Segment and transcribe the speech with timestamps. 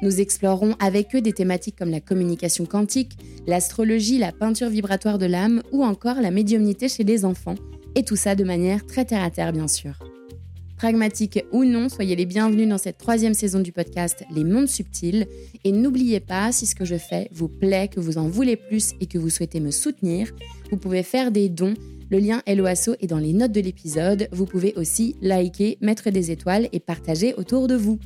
[0.00, 3.16] Nous explorerons avec eux des thématiques comme la communication quantique,
[3.46, 7.56] l'astrologie, la peinture vibratoire de l'âme ou encore la médiumnité chez les enfants,
[7.94, 9.98] et tout ça de manière très terre-à-terre bien sûr.
[10.76, 15.26] Pragmatique ou non, soyez les bienvenus dans cette troisième saison du podcast Les Mondes Subtils.
[15.64, 18.92] Et n'oubliez pas, si ce que je fais vous plaît, que vous en voulez plus
[19.00, 20.30] et que vous souhaitez me soutenir,
[20.70, 21.74] vous pouvez faire des dons.
[22.10, 24.28] Le lien LOASO est dans les notes de l'épisode.
[24.30, 27.98] Vous pouvez aussi liker, mettre des étoiles et partager autour de vous.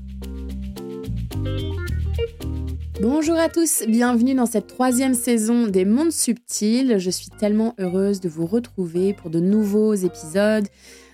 [3.00, 6.98] Bonjour à tous, bienvenue dans cette troisième saison des Mondes Subtils.
[6.98, 10.68] Je suis tellement heureuse de vous retrouver pour de nouveaux épisodes,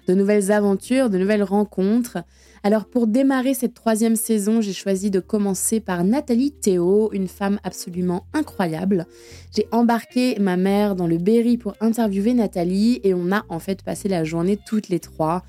[0.09, 2.19] de nouvelles aventures, de nouvelles rencontres.
[2.65, 7.61] Alors pour démarrer cette troisième saison, j'ai choisi de commencer par Nathalie Théo, une femme
[7.63, 9.07] absolument incroyable.
[9.55, 13.83] J'ai embarqué ma mère dans le Berry pour interviewer Nathalie et on a en fait
[13.83, 15.45] passé la journée toutes les trois.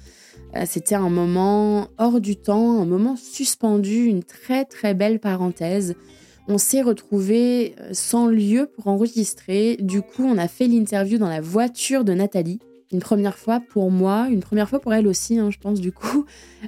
[0.56, 5.96] Euh, c'était un moment hors du temps, un moment suspendu, une très très belle parenthèse
[6.50, 9.78] on s'est retrouvé euh, sans lieu pour enregistrer.
[9.80, 12.60] Du coup, on a fait l'interview dans la voiture de Nathalie.
[12.92, 15.92] Une première fois pour moi, une première fois pour elle aussi, hein, je pense du
[15.92, 16.26] coup.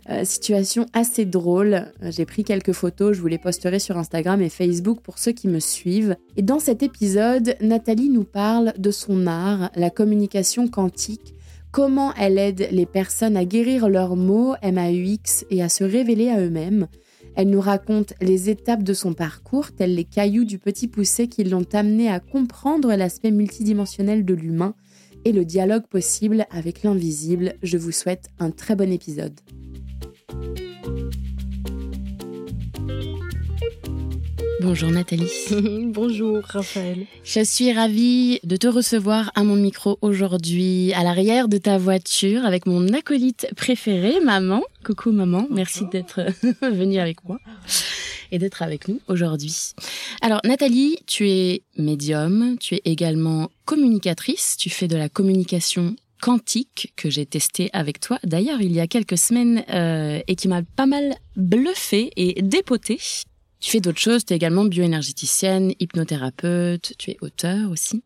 [0.10, 1.92] Euh, situation assez drôle.
[2.04, 5.48] J'ai pris quelques photos, je vous les posterai sur Instagram et Facebook pour ceux qui
[5.48, 6.16] me suivent.
[6.38, 11.34] Et dans cet épisode, Nathalie nous parle de son art, la communication quantique,
[11.72, 16.40] comment elle aide les personnes à guérir leurs mots MAUX et à se révéler à
[16.40, 16.88] eux-mêmes.
[17.36, 21.44] Elle nous raconte les étapes de son parcours, tels les cailloux du petit poussé qui
[21.46, 24.76] l'ont amené à comprendre l'aspect multidimensionnel de l'humain
[25.24, 27.54] et le dialogue possible avec l'invisible.
[27.64, 29.40] Je vous souhaite un très bon épisode.
[34.62, 35.32] Bonjour Nathalie.
[35.88, 37.08] Bonjour Raphaël.
[37.24, 42.46] Je suis ravie de te recevoir à mon micro aujourd'hui à l'arrière de ta voiture
[42.46, 44.62] avec mon acolyte préféré, maman.
[44.86, 46.22] Coucou maman, merci d'être
[46.62, 47.40] venue avec moi
[48.32, 49.74] et d'être avec nous aujourd'hui.
[50.22, 56.94] Alors Nathalie, tu es médium, tu es également communicatrice, tu fais de la communication quantique
[56.96, 60.62] que j'ai testé avec toi d'ailleurs il y a quelques semaines euh, et qui m'a
[60.62, 63.00] pas mal bluffé et dépoté.
[63.62, 68.02] Tu fais d'autres choses, tu es également bioénergéticienne, hypnothérapeute, tu es auteur aussi.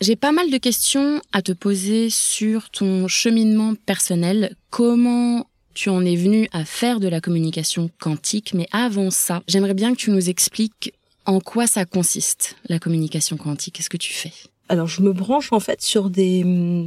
[0.00, 4.56] J'ai pas mal de questions à te poser sur ton cheminement personnel.
[4.70, 9.74] Comment tu en es venu à faire de la communication quantique, mais avant ça, j'aimerais
[9.74, 10.92] bien que tu nous expliques
[11.24, 13.76] en quoi ça consiste, la communication quantique.
[13.76, 14.32] Qu'est-ce que tu fais?
[14.68, 16.42] Alors, je me branche en fait sur des,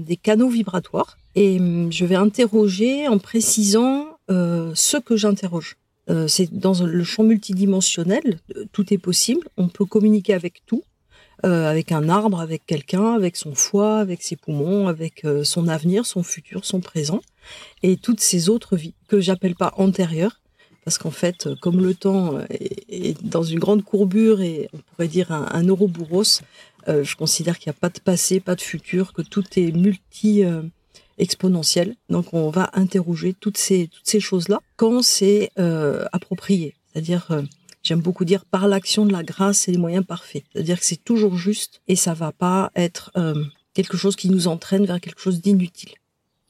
[0.06, 1.59] des canaux vibratoires et
[1.90, 5.78] je vais interroger en précisant euh, ce que j'interroge.
[6.09, 9.47] Euh, c'est dans le champ multidimensionnel, euh, tout est possible.
[9.57, 10.83] On peut communiquer avec tout,
[11.45, 16.05] euh, avec un arbre, avec quelqu'un, avec son foie, avec ses poumons, avec son avenir,
[16.05, 17.21] son futur, son présent,
[17.83, 20.41] et toutes ces autres vies que j'appelle pas antérieures,
[20.83, 25.31] parce qu'en fait, comme le temps est, dans une grande courbure et on pourrait dire
[25.31, 26.41] un, un ouroboros,
[26.87, 30.43] je considère qu'il n'y a pas de passé, pas de futur, que tout est multi
[31.18, 31.96] exponentielle.
[32.09, 36.75] Donc on va interroger toutes ces toutes ces choses-là quand c'est euh, approprié.
[36.91, 37.41] C'est-à-dire euh,
[37.84, 40.44] j'aime beaucoup dire par l'action de la grâce et les moyens parfaits.
[40.53, 43.44] C'est-à-dire que c'est toujours juste et ça va pas être euh,
[43.74, 45.92] quelque chose qui nous entraîne vers quelque chose d'inutile.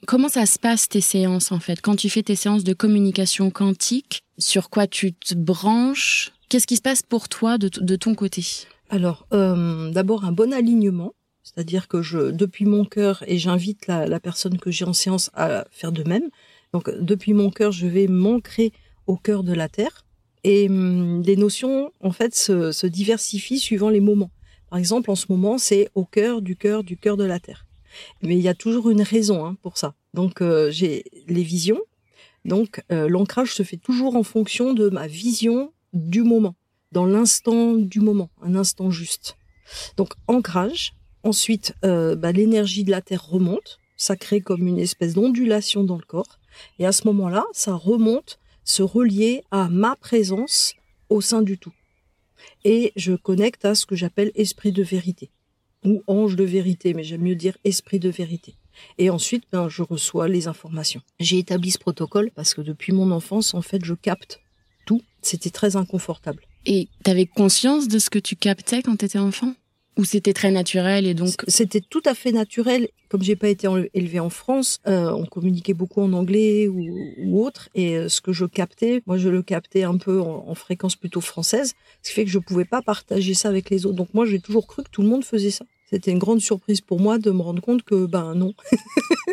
[0.06, 1.80] Comment ça se passe tes séances en fait?
[1.82, 6.32] Quand tu fais tes séances de communication quantique, sur quoi tu te branches?
[6.50, 8.46] Qu'est-ce qui se passe pour toi de, de ton côté?
[8.90, 11.14] Alors, d'abord un bon alignement
[11.44, 15.66] c'est-à-dire que je, depuis mon cœur, et j'invite la, personne que j'ai en séance à
[15.72, 16.30] faire de même.
[16.72, 18.72] Donc, depuis mon cœur, je vais m'ancrer
[19.08, 20.06] au cœur de la terre.
[20.46, 24.32] Et hum, les notions, en fait, se, diversifient suivant les moments.
[24.70, 27.68] Par exemple, en ce moment, c'est au cœur du cœur du cœur de la terre.
[28.24, 29.94] Mais il y a toujours une raison hein, pour ça.
[30.14, 31.80] Donc, euh, j'ai les visions.
[32.46, 36.56] Donc, euh, l'ancrage se fait toujours en fonction de ma vision du moment,
[36.92, 39.38] dans l'instant du moment, un instant juste.
[39.96, 43.80] Donc, ancrage, Ensuite, euh, bah, l'énergie de la Terre remonte.
[43.96, 46.40] Ça crée comme une espèce d'ondulation dans le corps.
[46.80, 50.74] Et à ce moment-là, ça remonte, se relier à ma présence
[51.10, 51.74] au sein du tout.
[52.66, 55.30] Et je connecte à ce que j'appelle esprit de vérité
[55.86, 58.56] ou ange de vérité, mais j'aime mieux dire esprit de vérité.
[58.98, 61.02] Et ensuite, ben, je reçois les informations.
[61.20, 64.40] J'ai établi ce protocole parce que depuis mon enfance, en fait, je capte
[64.86, 65.02] tout.
[65.22, 66.44] C'était très inconfortable.
[66.66, 69.54] Et tu avais conscience de ce que tu captais quand tu étais enfant?
[69.98, 72.88] Ou c'était très naturel et donc c'était tout à fait naturel.
[73.10, 77.70] Comme j'ai pas été élevée en France, euh, on communiquait beaucoup en anglais ou, autre,
[77.76, 80.96] et euh, ce que je captais, moi je le captais un peu en, en, fréquence
[80.96, 83.96] plutôt française, ce qui fait que je pouvais pas partager ça avec les autres.
[83.96, 85.66] Donc moi j'ai toujours cru que tout le monde faisait ça.
[85.90, 88.54] C'était une grande surprise pour moi de me rendre compte que ben non.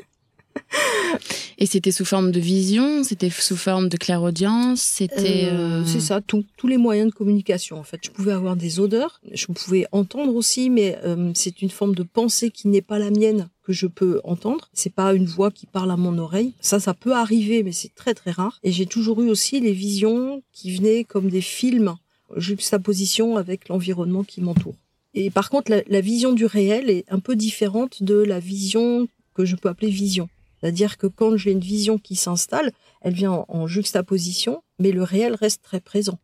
[1.62, 5.50] Et c'était sous forme de vision, c'était sous forme de clairaudience, c'était.
[5.52, 7.78] Euh, euh, c'est ça, tout, tous les moyens de communication.
[7.78, 11.68] En fait, je pouvais avoir des odeurs, je pouvais entendre aussi, mais euh, c'est une
[11.68, 14.70] forme de pensée qui n'est pas la mienne que je peux entendre.
[14.72, 16.54] C'est pas une voix qui parle à mon oreille.
[16.62, 18.58] Ça, ça peut arriver, mais c'est très très rare.
[18.62, 21.94] Et j'ai toujours eu aussi les visions qui venaient comme des films,
[22.36, 24.76] juxtaposition avec l'environnement qui m'entoure.
[25.12, 29.08] Et par contre, la, la, vision du réel est un peu différente de la vision
[29.34, 30.28] que je peux appeler vision.
[30.60, 35.34] C'est-à-dire que quand j'ai une vision qui s'installe, elle vient en, juxtaposition, mais le réel
[35.34, 36.18] reste très présent.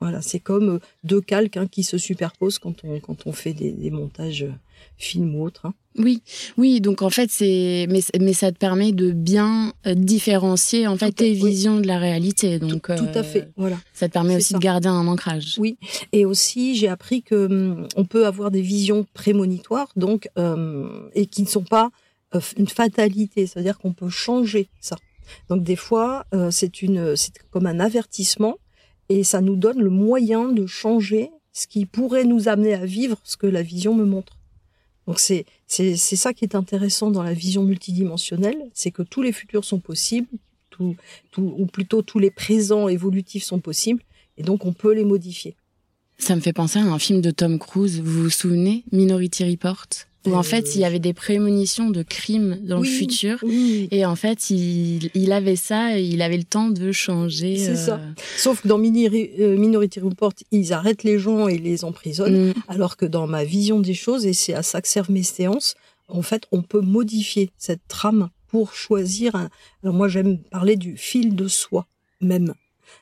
[0.00, 3.52] Voilà, c'est comme euh, deux calques hein, qui se superposent quand on quand on fait
[3.52, 4.52] des, des montages euh,
[4.96, 5.66] films ou autres.
[5.66, 5.74] Hein.
[5.98, 6.22] Oui,
[6.56, 6.80] oui.
[6.80, 11.12] Donc en fait, c'est mais mais ça te permet de bien euh, différencier en fait
[11.12, 12.58] tes visions de la réalité.
[12.58, 13.50] Donc tout, à fait.
[13.56, 13.78] Voilà.
[13.92, 15.56] Ça te permet aussi de garder un ancrage.
[15.58, 15.76] Oui.
[16.12, 21.26] Et aussi, j'ai appris que hum, on peut avoir des visions prémonitoires, donc euh, et
[21.26, 21.90] qui ne sont pas
[22.56, 24.96] une fatalité, c'est-à-dire qu'on peut changer ça.
[25.48, 28.58] Donc des fois, euh, c'est une, c'est comme un avertissement
[29.08, 33.20] et ça nous donne le moyen de changer ce qui pourrait nous amener à vivre
[33.24, 34.38] ce que la vision me montre.
[35.06, 39.20] Donc c'est c'est c'est ça qui est intéressant dans la vision multidimensionnelle, c'est que tous
[39.20, 40.28] les futurs sont possibles,
[40.70, 40.96] tout,
[41.32, 44.02] tout ou plutôt tous les présents évolutifs sont possibles
[44.38, 45.56] et donc on peut les modifier.
[46.18, 49.88] Ça me fait penser à un film de Tom Cruise, vous vous souvenez, Minority Report?
[50.26, 54.16] Où en fait il y avait des prémonitions de crimes dans le futur et en
[54.16, 57.56] fait il, il, avait ça et il avait le temps de changer.
[57.56, 57.96] C'est ça.
[57.96, 62.54] Euh, Sauf que dans euh, Minority Report ils arrêtent les gens et les emprisonnent, mm.
[62.68, 65.74] alors que dans ma vision des choses et c'est à ça que servent mes séances,
[66.08, 69.34] en fait on peut modifier cette trame pour choisir.
[69.34, 69.48] Un...
[69.82, 71.86] Alors moi j'aime parler du fil de soi
[72.20, 72.54] même.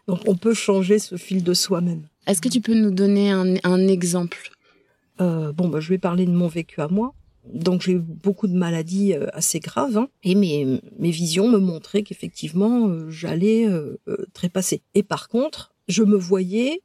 [0.06, 2.06] Donc on peut changer ce fil de soi-même.
[2.26, 4.50] Est-ce que tu peux nous donner un, un exemple
[5.20, 7.14] euh, bon, bah, je vais parler de mon vécu à moi.
[7.46, 11.58] Donc j'ai eu beaucoup de maladies euh, assez graves hein, et mes, mes visions me
[11.58, 13.96] montraient qu'effectivement euh, j'allais euh,
[14.34, 14.82] trépasser.
[14.94, 16.82] Et par contre, je me voyais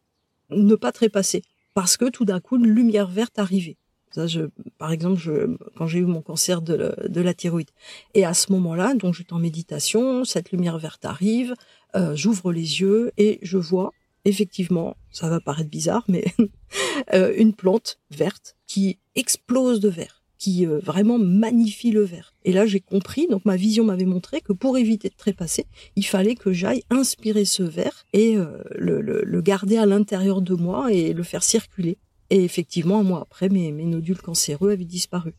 [0.52, 1.42] ne pas trépasser
[1.74, 3.78] parce que tout d'un coup une lumière verte arrivait.
[4.12, 4.44] Ça, je,
[4.78, 7.72] par exemple, je, quand j'ai eu mon cancer de, de la thyroïde.
[8.14, 11.54] Et à ce moment-là, donc j'étais en méditation, cette lumière verte arrive,
[12.14, 13.92] j'ouvre les yeux et je vois
[14.26, 16.26] effectivement, ça va paraître bizarre, mais
[17.14, 22.34] euh, une plante verte qui explose de vert, qui euh, vraiment magnifie le vert.
[22.44, 26.06] Et là, j'ai compris, donc ma vision m'avait montré que pour éviter de trépasser, il
[26.06, 30.92] fallait que j'aille inspirer ce vert et euh, le, le, garder à l'intérieur de moi
[30.92, 31.98] et le faire circuler.
[32.32, 35.34] Et effectivement, un mois après, mes, mes nodules cancéreux avaient disparu.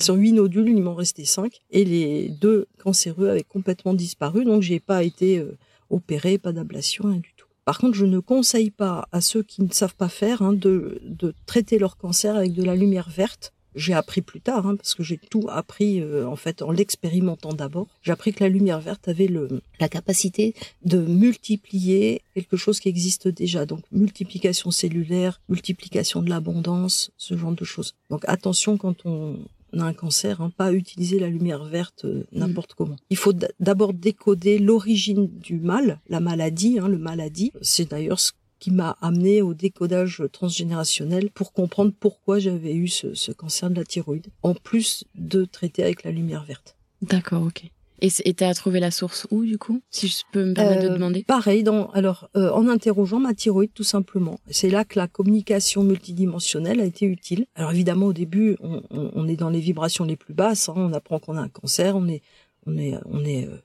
[0.00, 4.60] Sur huit nodules, il m'en restait cinq, et les deux cancéreux avaient complètement disparu, donc
[4.60, 5.42] j'ai pas été
[5.88, 7.22] opéré, pas d'ablation, rien.
[7.66, 11.00] Par contre, je ne conseille pas à ceux qui ne savent pas faire hein, de,
[11.02, 13.52] de, traiter leur cancer avec de la lumière verte.
[13.74, 17.52] J'ai appris plus tard, hein, parce que j'ai tout appris euh, en fait en l'expérimentant
[17.52, 17.88] d'abord.
[18.02, 20.54] J'ai appris que la lumière verte avait le, la capacité
[20.84, 23.66] de multiplier quelque chose qui existe déjà.
[23.66, 27.96] Donc multiplication cellulaire, multiplication de l'abondance, ce genre de choses.
[28.10, 29.40] Donc attention quand on,
[29.80, 32.38] a un cancer, hein, pas utiliser la lumière verte euh, mm.
[32.38, 32.96] n'importe comment.
[33.10, 37.52] Il faut d'abord décoder l'origine du mal, la maladie, hein, le maladie.
[37.60, 43.14] C'est d'ailleurs ce qui m'a amené au décodage transgénérationnel pour comprendre pourquoi j'avais eu ce,
[43.14, 46.76] ce cancer de la thyroïde, en plus de traiter avec la lumière verte.
[47.02, 47.70] D'accord, ok.
[48.00, 50.94] Et t'as trouvé la source où du coup, si je peux me permettre de euh,
[50.94, 51.24] demander?
[51.24, 54.38] Pareil, dans alors euh, en interrogeant ma thyroïde tout simplement.
[54.50, 57.46] C'est là que la communication multidimensionnelle a été utile.
[57.54, 60.68] Alors évidemment au début, on, on, on est dans les vibrations les plus basses.
[60.68, 62.22] Hein, on apprend qu'on a un cancer, on est
[62.66, 63.56] on est on est euh,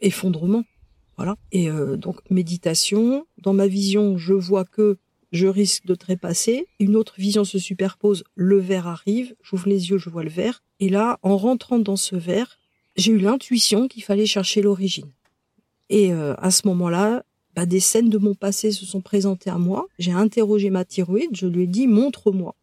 [0.00, 0.64] effondrement,
[1.16, 1.36] voilà.
[1.50, 3.26] Et donc méditation.
[3.38, 4.98] Dans ma vision, je vois que
[5.32, 6.66] je risque de trépasser.
[6.78, 8.22] Une autre vision se superpose.
[8.34, 9.34] Le verre arrive.
[9.42, 10.62] J'ouvre les yeux, je vois le verre.
[10.78, 12.58] Et là, en rentrant dans ce verre,
[12.96, 15.10] j'ai eu l'intuition qu'il fallait chercher l'origine.
[15.88, 19.58] Et euh, à ce moment-là, bah, des scènes de mon passé se sont présentées à
[19.58, 19.86] moi.
[19.98, 22.54] J'ai interrogé ma thyroïde, je lui ai dit montre-moi.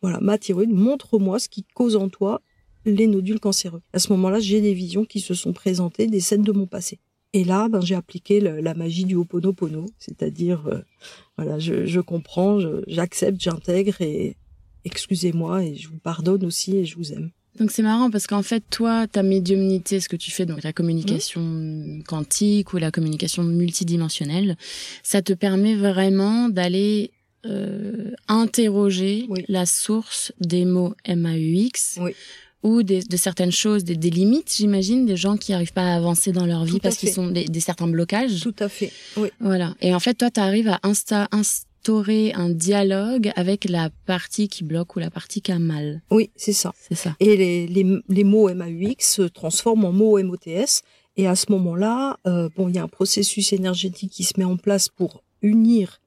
[0.00, 2.40] Voilà, ma thyroïde, montre-moi ce qui cause en toi
[2.84, 3.82] les nodules cancéreux.
[3.92, 7.00] À ce moment-là, j'ai des visions qui se sont présentées, des scènes de mon passé.
[7.34, 10.80] Et là, ben, j'ai appliqué la magie du Ho'oponopono, c'est-à-dire, euh,
[11.36, 14.36] voilà, je, je comprends, j'accepte, j'intègre et
[14.84, 17.30] excusez-moi et je vous pardonne aussi et je vous aime.
[17.58, 20.72] Donc c'est marrant parce qu'en fait, toi, ta médiumnité, ce que tu fais, donc la
[20.72, 24.56] communication quantique ou la communication multidimensionnelle,
[25.02, 27.10] ça te permet vraiment d'aller
[27.46, 32.12] euh, interroger la source des mots MAUX oui.
[32.62, 35.96] ou des, de certaines choses, des, des limites, j'imagine, des gens qui n'arrivent pas à
[35.96, 38.40] avancer dans leur vie parce qu'ils sont des, des, certains blocages.
[38.40, 39.28] Tout à fait, oui.
[39.40, 39.74] Voilà.
[39.80, 41.28] Et en fait, toi, tu arrives à insta,
[41.88, 46.02] instaurer un dialogue avec la partie qui bloque ou la partie qui a mal.
[46.10, 46.74] Oui, c'est ça.
[46.78, 47.16] C'est ça.
[47.18, 50.82] Et les, les, les mots MAUX se transforment en mots MOTS.
[51.16, 54.44] Et à ce moment-là, euh, bon, il y a un processus énergétique qui se met
[54.44, 56.00] en place pour unir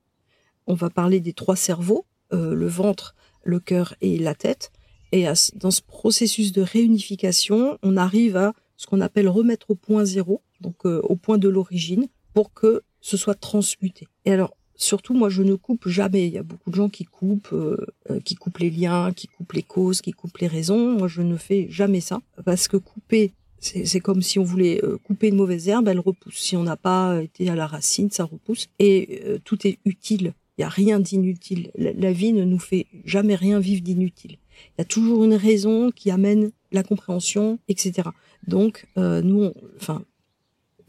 [0.67, 4.71] on va parler des trois cerveaux, euh, le ventre, le cœur et la tête.
[5.11, 10.05] Et dans ce processus de réunification, on arrive à ce qu'on appelle remettre au point
[10.05, 14.07] zéro, donc euh, au point de l'origine, pour que ce soit transmuté.
[14.23, 16.27] Et alors, surtout, moi, je ne coupe jamais.
[16.27, 17.77] Il y a beaucoup de gens qui coupent, euh,
[18.23, 20.97] qui coupent les liens, qui coupent les causes, qui coupent les raisons.
[20.97, 25.27] Moi, je ne fais jamais ça, parce que couper, c'est comme si on voulait couper
[25.27, 26.35] une mauvaise herbe, elle repousse.
[26.35, 28.69] Si on n'a pas été à la racine, ça repousse.
[28.79, 31.71] Et tout est utile il n'y a rien d'inutile.
[31.75, 34.33] La, vie ne nous fait jamais rien vivre d'inutile.
[34.33, 38.09] Il y a toujours une raison qui amène la compréhension, etc.
[38.45, 40.03] Donc, euh, nous, enfin,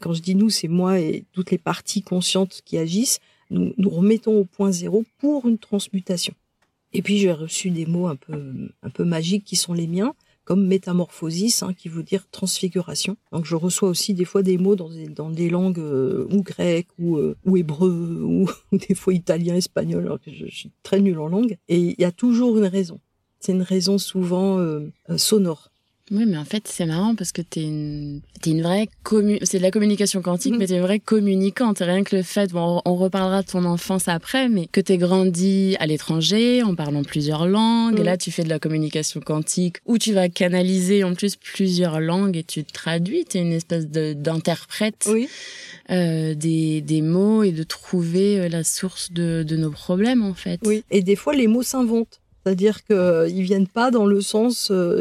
[0.01, 3.21] quand je dis nous, c'est moi et toutes les parties conscientes qui agissent.
[3.53, 6.35] Nous nous remettons au point zéro pour une transmutation.
[6.93, 10.15] Et puis j'ai reçu des mots un peu un peu magiques qui sont les miens
[10.45, 13.17] comme métamorphosis, hein, qui veut dire transfiguration.
[13.31, 16.43] Donc je reçois aussi des fois des mots dans des, dans des langues euh, ou
[16.43, 18.23] grecques ou, euh, ou hébreu
[18.73, 21.57] ou, des fois italien, espagnol, alors que je, suis très nulle en langue.
[21.69, 23.01] Et il y a toujours une raison.
[23.39, 25.72] C'est une raison souvent euh, sonore.
[26.13, 29.57] Oui, mais en fait, c'est marrant parce que t'es une, es une vraie commu, c'est
[29.57, 30.61] de la communication quantique, mais mm.
[30.61, 31.79] mais t'es une vraie communicante.
[31.79, 35.75] Rien que le fait, bon, on reparlera de ton enfance après, mais que t'es grandi
[35.81, 37.99] à l'étranger, en parlant plusieurs langues.
[37.99, 38.07] Et mm.
[38.07, 42.37] là, tu fais de la communication quantique où tu vas canaliser en plus plusieurs langues
[42.37, 43.25] et tu traduis.
[43.25, 45.09] T'es une espèce d'interprète.
[45.11, 45.29] Oui.
[45.91, 50.33] Euh, des, des mots et de trouver euh, la source de, de nos problèmes en
[50.33, 50.61] fait.
[50.65, 52.22] Oui, et des fois les mots s'inventent.
[52.45, 55.01] C'est-à-dire qu'ils euh, viennent pas dans le sens, euh,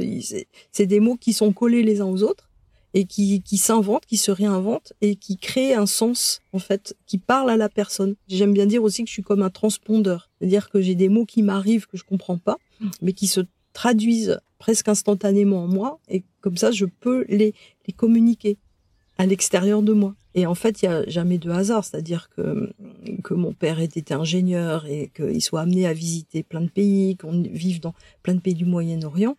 [0.71, 2.50] c'est des mots qui sont collés les uns aux autres
[2.93, 7.17] et qui, qui s'inventent, qui se réinventent et qui créent un sens en fait, qui
[7.17, 8.15] parle à la personne.
[8.27, 11.25] J'aime bien dire aussi que je suis comme un transpondeur, c'est-à-dire que j'ai des mots
[11.25, 12.57] qui m'arrivent que je comprends pas,
[13.01, 13.41] mais qui se
[13.74, 17.53] traduisent presque instantanément en moi et comme ça je peux les,
[17.88, 18.57] les communiquer
[19.22, 20.16] à l'extérieur de moi.
[20.34, 22.74] Et en fait, il y a jamais de hasard, c'est-à-dire que
[23.24, 27.44] que mon père était ingénieur et qu'il soit amené à visiter plein de pays, qu'on
[27.44, 29.38] vive dans plein de pays du Moyen-Orient,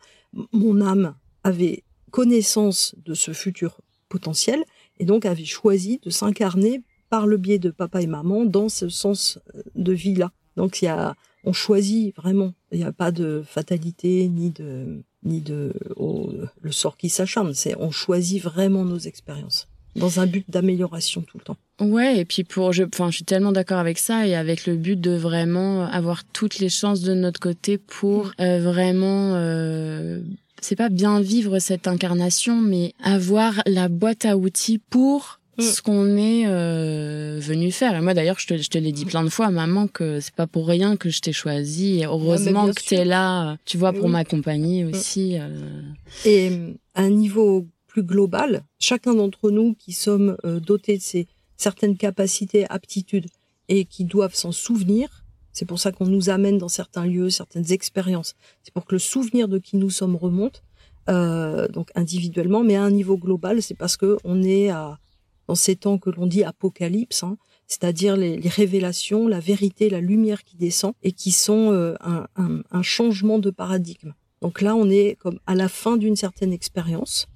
[0.52, 4.62] mon âme avait connaissance de ce futur potentiel
[5.00, 8.88] et donc avait choisi de s'incarner par le biais de papa et maman dans ce
[8.88, 9.40] sens
[9.74, 10.30] de vie-là.
[10.56, 12.54] Donc il y a, on choisit vraiment.
[12.70, 17.52] Il n'y a pas de fatalité ni de ni de oh, le sort qui s'acharne.
[17.54, 21.56] C'est on choisit vraiment nos expériences dans un but d'amélioration tout le temps.
[21.80, 24.76] Ouais, et puis pour, je, enfin, je suis tellement d'accord avec ça et avec le
[24.76, 28.32] but de vraiment avoir toutes les chances de notre côté pour mm.
[28.40, 30.20] euh, vraiment, euh,
[30.60, 35.62] c'est pas bien vivre cette incarnation, mais avoir la boîte à outils pour mm.
[35.62, 37.96] ce qu'on est euh, venu faire.
[37.96, 40.34] Et moi d'ailleurs, je te, je te l'ai dit plein de fois, maman, que c'est
[40.34, 42.00] pas pour rien que je t'ai choisi.
[42.00, 44.90] Et heureusement que tu es là, tu vois, pour m'accompagner mm.
[44.90, 45.36] aussi.
[45.38, 45.82] Euh...
[46.24, 46.52] Et
[46.94, 51.26] à un niveau plus global, chacun d'entre nous qui sommes euh, dotés de ces
[51.58, 53.26] certaines capacités, aptitudes
[53.68, 57.70] et qui doivent s'en souvenir, c'est pour ça qu'on nous amène dans certains lieux, certaines
[57.70, 58.34] expériences.
[58.62, 60.62] C'est pour que le souvenir de qui nous sommes remonte,
[61.10, 64.98] euh, donc individuellement, mais à un niveau global, c'est parce que on est à,
[65.46, 70.44] dans ces temps que l'on dit apocalypse, hein, c'est-à-dire les, révélations, la vérité, la lumière
[70.44, 72.26] qui descend et qui sont euh, un,
[72.70, 74.14] un changement de paradigme.
[74.40, 77.28] Donc là, on est comme à la fin d'une certaine expérience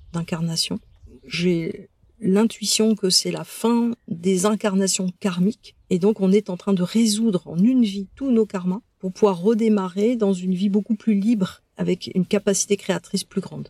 [1.26, 1.88] J'ai
[2.20, 5.76] l'intuition que c'est la fin des incarnations karmiques.
[5.90, 9.12] Et donc on est en train de résoudre en une vie tous nos karmas pour
[9.12, 13.68] pouvoir redémarrer dans une vie beaucoup plus libre avec une capacité créatrice plus grande.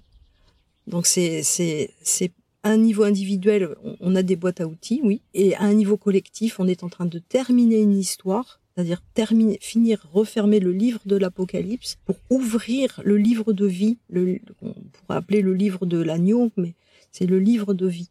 [0.86, 5.54] Donc c'est c'est c'est un niveau individuel, on a des boîtes à outils, oui, et
[5.54, 10.06] à un niveau collectif, on est en train de terminer une histoire c'est-à-dire terminer, finir,
[10.12, 15.40] refermer le livre de l'Apocalypse pour ouvrir le livre de vie, le, on pourrait appeler
[15.40, 16.74] le livre de l'agneau, mais
[17.10, 18.10] c'est le livre de vie.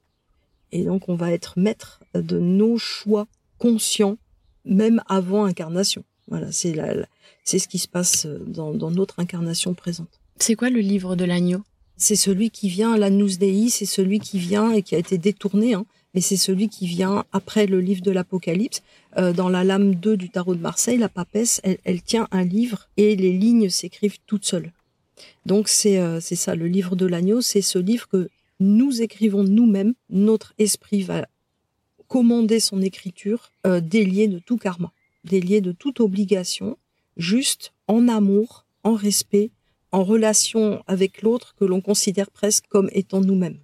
[0.71, 3.27] Et donc on va être maître de nos choix
[3.59, 4.17] conscients,
[4.65, 6.03] même avant incarnation.
[6.27, 6.95] Voilà, c'est la,
[7.43, 10.19] c'est ce qui se passe dans, dans notre incarnation présente.
[10.39, 11.61] C'est quoi le livre de l'agneau?
[11.95, 15.75] C'est celui qui vient, l'Anus Dei, c'est celui qui vient et qui a été détourné,
[15.75, 18.81] hein, mais c'est celui qui vient après le livre de l'Apocalypse.
[19.17, 22.45] Euh, dans la lame 2 du tarot de Marseille, la papesse, elle, elle tient un
[22.45, 24.71] livre et les lignes s'écrivent toutes seules.
[25.45, 28.29] Donc c'est euh, ça, le livre de l'agneau, c'est ce livre que
[28.61, 29.93] nous écrivons nous-mêmes.
[30.09, 31.27] Notre esprit va
[32.07, 34.93] commander son écriture euh, délié de tout karma,
[35.25, 36.77] délié de toute obligation,
[37.17, 39.51] juste en amour, en respect,
[39.91, 43.59] en relation avec l'autre que l'on considère presque comme étant nous-mêmes.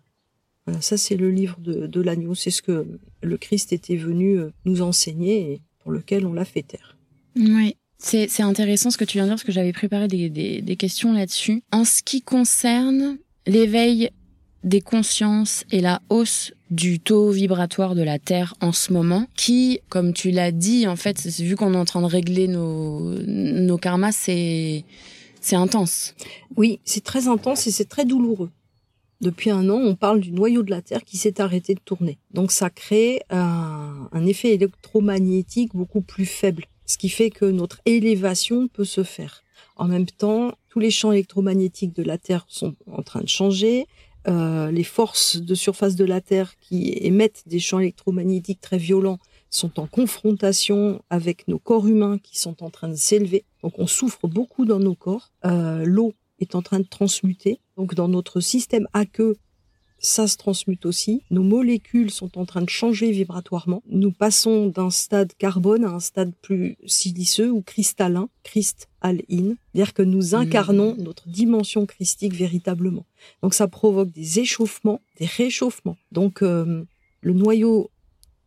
[0.66, 2.88] Voilà, ça c'est le livre de, de l'agneau, c'est ce que
[3.22, 6.98] le Christ était venu euh, nous enseigner et pour lequel on l'a fait taire.
[7.36, 7.76] Oui.
[8.04, 10.76] C'est intéressant ce que tu viens de dire parce que j'avais préparé des, des, des
[10.76, 11.62] questions là-dessus.
[11.72, 14.10] En ce qui concerne l'éveil
[14.64, 19.82] des consciences et la hausse du taux vibratoire de la Terre en ce moment, qui,
[19.90, 23.78] comme tu l'as dit, en fait, vu qu'on est en train de régler nos, nos
[23.78, 24.84] karmas, c'est
[25.40, 26.14] c'est intense.
[26.56, 28.52] Oui, c'est très intense et c'est très douloureux.
[29.22, 32.18] Depuis un an, on parle du noyau de la Terre qui s'est arrêté de tourner.
[32.34, 38.68] Donc ça crée un, effet électromagnétique beaucoup plus faible ce qui fait que notre élévation
[38.68, 39.44] peut se faire.
[39.78, 43.88] En même temps, tous les champs électromagnétiques de la Terre sont en train de changer.
[44.28, 49.20] Euh, les forces de surface de la Terre qui émettent des champs électromagnétiques très violents
[49.50, 53.46] sont en confrontation avec nos corps humains qui sont en train de s'élever.
[53.64, 55.32] Donc on souffre beaucoup dans nos corps.
[55.46, 57.60] Euh, L'eau est en train de transmuter.
[57.78, 59.38] Donc dans notre système aqueux,
[60.02, 61.22] ça se transmute aussi.
[61.30, 63.84] Nos molécules sont en train de changer vibratoirement.
[63.88, 70.02] Nous passons d'un stade carbone à un stade plus siliceux ou cristallin, cristalline, c'est-à-dire que
[70.02, 71.04] nous incarnons mmh.
[71.04, 73.06] notre dimension christique véritablement.
[73.44, 75.98] Donc ça provoque des échauffements, des réchauffements.
[76.12, 76.84] Donc euh,
[77.22, 77.92] le noyau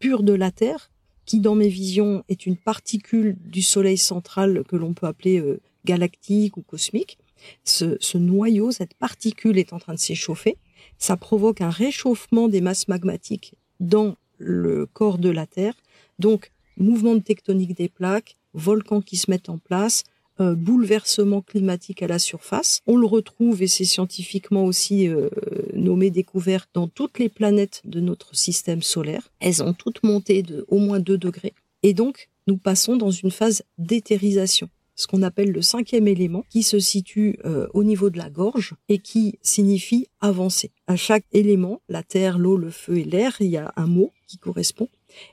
[0.01, 0.91] pur de la Terre,
[1.25, 5.61] qui dans mes visions est une particule du Soleil central que l'on peut appeler euh,
[5.85, 7.19] galactique ou cosmique,
[7.65, 10.59] ce, noyau, cette particule est en train de s'échauffer
[10.99, 15.75] ça provoque un réchauffement des masses magmatiques dans le corps de la Terre.
[16.19, 20.05] Donc, mouvement de tectonique des plaques, volcans qui se mettent en place,
[20.41, 22.81] euh, bouleversement climatique à la surface.
[22.87, 25.29] On le retrouve, et c'est scientifiquement aussi euh,
[25.75, 29.31] nommé découvert, dans toutes les planètes de notre système solaire.
[29.41, 31.55] Elles ont toutes monté de au moins 2 degrés.
[31.83, 36.63] Et donc, nous passons dans une phase d'éthérisation ce qu'on appelle le cinquième élément, qui
[36.63, 40.71] se situe euh, au niveau de la gorge et qui signifie avancer.
[40.87, 44.13] À chaque élément, la terre, l'eau, le feu et l'air, il y a un mot
[44.27, 44.89] qui correspond.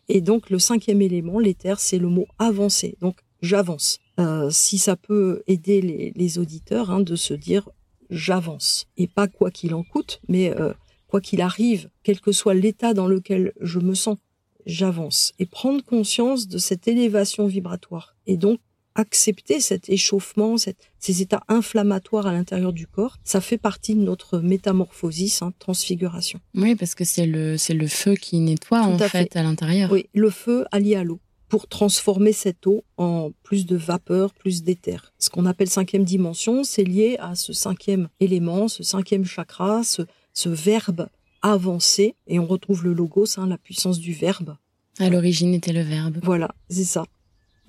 [0.10, 2.97] Et donc le cinquième élément, l'éther, c'est le mot avancer.
[3.02, 4.00] Donc j'avance.
[4.19, 7.69] Euh, si ça peut aider les, les auditeurs hein, de se dire
[8.10, 10.74] j'avance et pas quoi qu'il en coûte, mais euh,
[11.08, 14.17] quoi qu'il arrive, quel que soit l'état dans lequel je me sens,
[14.65, 18.60] j'avance et prendre conscience de cette élévation vibratoire et donc
[18.96, 24.40] accepter cet échauffement, ces états inflammatoires à l'intérieur du corps, ça fait partie de notre
[24.40, 26.40] métamorphosis, hein, transfiguration.
[26.56, 29.92] Oui, parce que c'est le c'est le feu qui nettoie en fait, à l'intérieur.
[29.92, 31.20] Oui, le feu allié à l'eau
[31.52, 35.12] pour transformer cette eau en plus de vapeur, plus d'éther.
[35.20, 40.04] Ce qu'on appelle cinquième dimension, c'est lié à ce cinquième élément, ce cinquième chakra, ce,
[40.34, 41.10] ce verbe
[41.42, 44.56] avancé, et on retrouve le logos, hein, la puissance du verbe.
[45.00, 46.20] À l'origine était le verbe.
[46.24, 47.06] Voilà, c'est ça.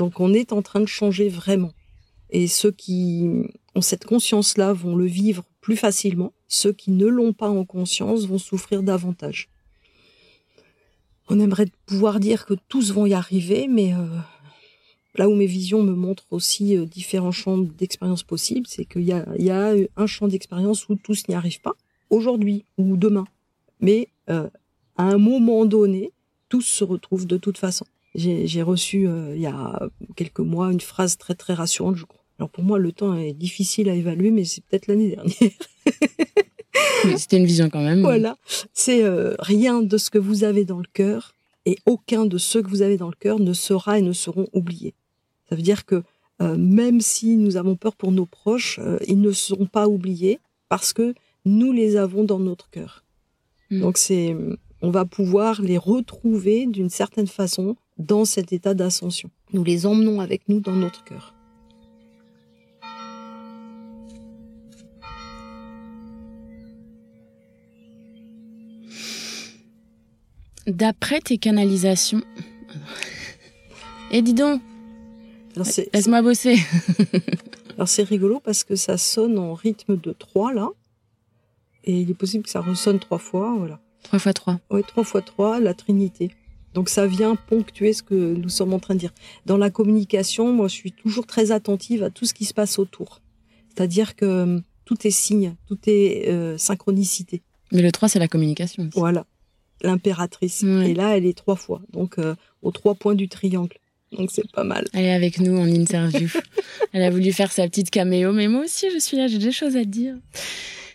[0.03, 1.71] Donc on est en train de changer vraiment.
[2.31, 3.31] Et ceux qui
[3.77, 6.33] ont cette conscience-là vont le vivre plus facilement.
[6.49, 9.49] Ceux qui ne l'ont pas en conscience vont souffrir davantage.
[11.29, 14.09] On aimerait pouvoir dire que tous vont y arriver, mais euh,
[15.15, 19.13] là où mes visions me montrent aussi euh, différents champs d'expérience possibles, c'est qu'il y
[19.13, 21.77] a, un champ d'expérience où tous n'y arrivent pas,
[22.11, 23.29] aujourd'hui ou demain.
[23.79, 24.51] Mais euh,
[24.97, 26.11] à un moment donné,
[26.49, 27.87] tous se retrouvent de toute façon.
[28.15, 32.23] J'ai reçu euh, il y a quelques mois une phrase très très rassurante, je crois.
[32.39, 35.51] Alors pour moi, le temps est difficile à évaluer, mais c'est peut-être l'année dernière.
[37.17, 38.01] C'était une vision quand même.
[38.01, 38.37] Voilà,
[38.73, 41.35] c'est euh, rien de ce que vous avez dans le cœur
[41.67, 44.47] et aucun de ceux que vous avez dans le cœur ne sera et ne seront
[44.53, 44.95] oubliés.
[45.49, 46.03] Ça veut dire que
[46.41, 50.41] euh, même si nous avons peur pour nos proches, euh, ils ne seront pas oubliés
[50.69, 53.05] parce que nous les avons dans notre cœur.
[53.71, 53.81] Mm.
[53.81, 54.37] Donc c'est,
[54.81, 59.31] on va pouvoir les retrouver d'une certaine façon dans cet état d'ascension.
[59.53, 61.35] Nous les emmenons avec nous dans notre cœur.
[70.67, 72.23] D'après tes canalisations.
[74.11, 74.61] Et eh, dis donc
[75.57, 76.57] Laisse-moi bosser
[77.77, 80.69] Alors c'est rigolo parce que ça sonne en rythme de 3 là.
[81.85, 83.81] Et il est possible que ça ressonne trois fois, voilà.
[84.05, 84.61] 3 fois 3.
[84.71, 86.31] Oui, 3 fois 3, la Trinité.
[86.75, 89.13] Donc ça vient ponctuer ce que nous sommes en train de dire.
[89.47, 92.79] Dans la communication, moi, je suis toujours très attentive à tout ce qui se passe
[92.79, 93.21] autour.
[93.69, 97.43] C'est-à-dire que euh, tout est signe, tout est euh, synchronicité.
[97.73, 98.89] Mais le 3, c'est la communication.
[98.95, 99.27] Voilà,
[99.83, 100.63] l'impératrice.
[100.63, 103.77] Et là, elle est trois fois, donc euh, aux trois points du triangle.
[104.13, 104.87] Donc c'est pas mal.
[104.93, 106.29] Elle est avec nous en interview.
[106.93, 109.53] elle a voulu faire sa petite caméo, mais moi aussi, je suis là, j'ai des
[109.53, 110.15] choses à dire.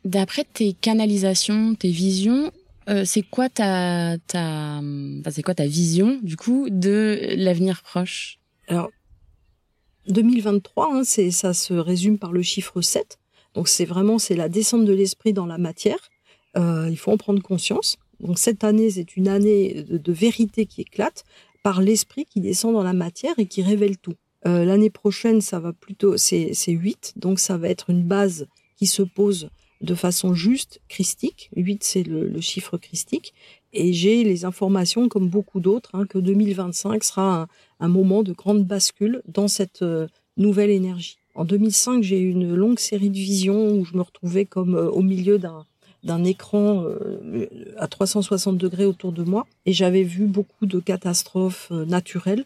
[0.06, 2.52] D'après tes canalisations, tes visions,
[2.90, 4.18] euh, c'est quoi ta,
[5.66, 8.40] vision du coup de l'avenir proche?
[8.68, 8.92] Alors
[10.08, 13.20] 2023, hein, c'est ça se résume par le chiffre 7.
[13.56, 16.10] Donc c'est vraiment c'est la descente de l'esprit dans la matière.
[16.58, 17.98] Euh, il faut en prendre conscience.
[18.22, 21.26] Donc cette année, c'est une année de, vérité qui éclate
[21.64, 24.16] par l'esprit qui descend dans la matière et qui révèle tout.
[24.46, 28.48] Euh, l'année prochaine, ça va plutôt, c'est 8, donc ça va être une base
[28.78, 29.50] qui se pose
[29.82, 31.50] de façon juste, christique.
[31.56, 33.34] 8, c'est le, chiffre christique.
[33.74, 37.48] Et j'ai les informations, comme beaucoup d'autres, hein, que 2025 sera
[37.80, 41.18] un, moment de grande bascule dans cette euh, nouvelle énergie.
[41.36, 44.90] En 2005, j'ai eu une longue série de visions où je me retrouvais comme euh,
[44.90, 45.66] au milieu d'un
[46.04, 51.72] d'un écran euh, à 360 degrés autour de moi et j'avais vu beaucoup de catastrophes
[51.72, 52.46] naturelles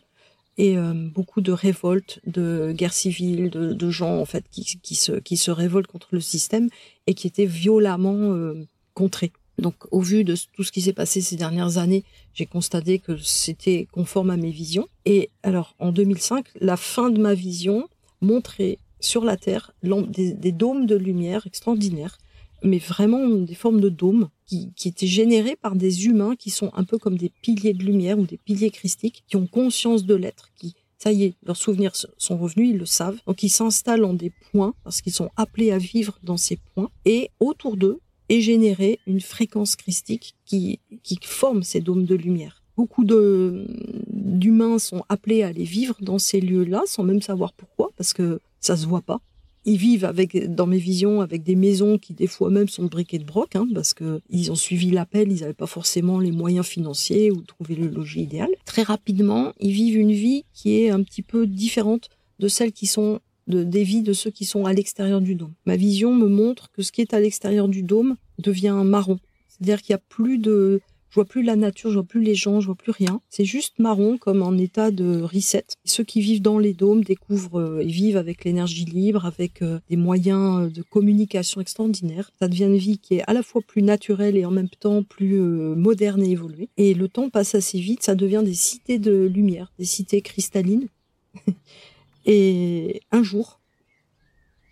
[0.58, 0.78] et
[1.13, 5.38] beaucoup de révoltes, de guerres civiles, de, de, gens en fait qui, qui, se, qui
[5.38, 6.70] se révoltent contre le système
[7.13, 9.32] qui étaient violemment euh, contrés.
[9.58, 13.17] Donc, au vu de tout ce qui s'est passé ces dernières années, j'ai constaté que
[13.17, 14.88] c'était conforme à mes visions.
[15.06, 17.88] Et alors, en 2005, la fin de ma vision
[18.21, 22.17] montrait sur la Terre des, des dômes de lumière extraordinaires
[22.63, 26.71] mais vraiment des formes de dômes qui, qui, étaient générées par des humains qui sont
[26.74, 30.15] un peu comme des piliers de lumière ou des piliers christiques, qui ont conscience de
[30.15, 33.19] l'être, qui, ça y est, leurs souvenirs sont revenus, ils le savent.
[33.25, 36.91] Donc ils s'installent en des points, parce qu'ils sont appelés à vivre dans ces points,
[37.05, 42.61] et autour d'eux est générée une fréquence christique qui, qui forme ces dômes de lumière.
[42.77, 43.65] Beaucoup de,
[44.09, 48.39] d'humains sont appelés à aller vivre dans ces lieux-là, sans même savoir pourquoi, parce que
[48.59, 49.21] ça se voit pas
[49.65, 53.19] ils vivent avec, dans mes visions, avec des maisons qui des fois même sont briquées
[53.19, 56.65] de broc, hein, parce que ils ont suivi l'appel, ils n'avaient pas forcément les moyens
[56.65, 58.50] financiers ou trouver le logis idéal.
[58.65, 62.88] Très rapidement, ils vivent une vie qui est un petit peu différente de celles qui
[62.88, 65.54] sont de, des vies de ceux qui sont à l'extérieur du dôme.
[65.65, 69.19] Ma vision me montre que ce qui est à l'extérieur du dôme devient marron.
[69.47, 72.36] C'est-à-dire qu'il n'y a plus de, je vois plus la nature, je vois plus les
[72.36, 73.19] gens, je vois plus rien.
[73.30, 75.65] C'est juste marron comme en état de reset.
[75.84, 79.82] Ceux qui vivent dans les dômes découvrent euh, et vivent avec l'énergie libre, avec euh,
[79.89, 82.32] des moyens euh, de communication extraordinaires.
[82.39, 85.04] Ça devient une vie qui est à la fois plus naturelle et en même temps
[85.04, 86.69] plus moderne et évoluée.
[86.78, 90.88] Et le temps passe assez vite, ça devient des cités de lumière, des cités cristallines.
[92.26, 93.60] et un jour,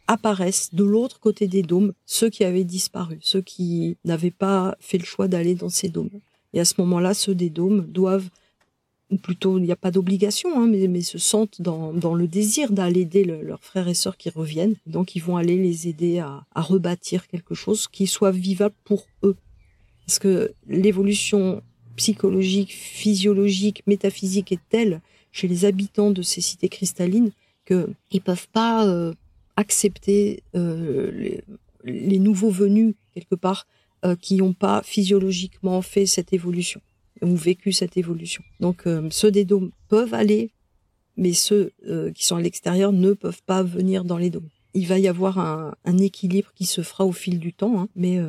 [0.08, 4.98] apparaissent de l'autre côté des dômes ceux qui avaient disparu, ceux qui n'avaient pas fait
[4.98, 6.10] le choix d'aller dans ces dômes.
[6.54, 8.30] Et à ce moment-là, ceux des dômes doivent,
[9.12, 13.02] ou plutôt, il n'y a pas d'obligation, hein, mais, se sentent dans, le désir d'aller
[13.02, 14.76] aider leurs frères et sœurs qui reviennent.
[14.86, 19.36] Donc, ils vont aller les aider à, rebâtir quelque chose qui soit vivable pour eux.
[20.06, 21.62] Parce que l'évolution
[21.96, 27.32] psychologique, physiologique, métaphysique est telle chez les habitants de ces cités cristallines
[27.66, 29.14] que ils peuvent pas euh,
[29.58, 31.38] accepter euh,
[31.84, 33.68] les, nouveaux venus quelque part
[34.06, 36.82] euh, qui n'ont pas physiologiquement fait cette évolution
[37.22, 38.44] ou vécu cette évolution.
[38.60, 40.52] Donc euh, ceux des dômes peuvent aller,
[41.18, 44.48] mais ceux euh, qui sont à l'extérieur ne peuvent pas venir dans les dômes.
[44.74, 47.90] Il va y avoir un, un équilibre qui se fera au fil du temps, hein,
[47.96, 48.20] mais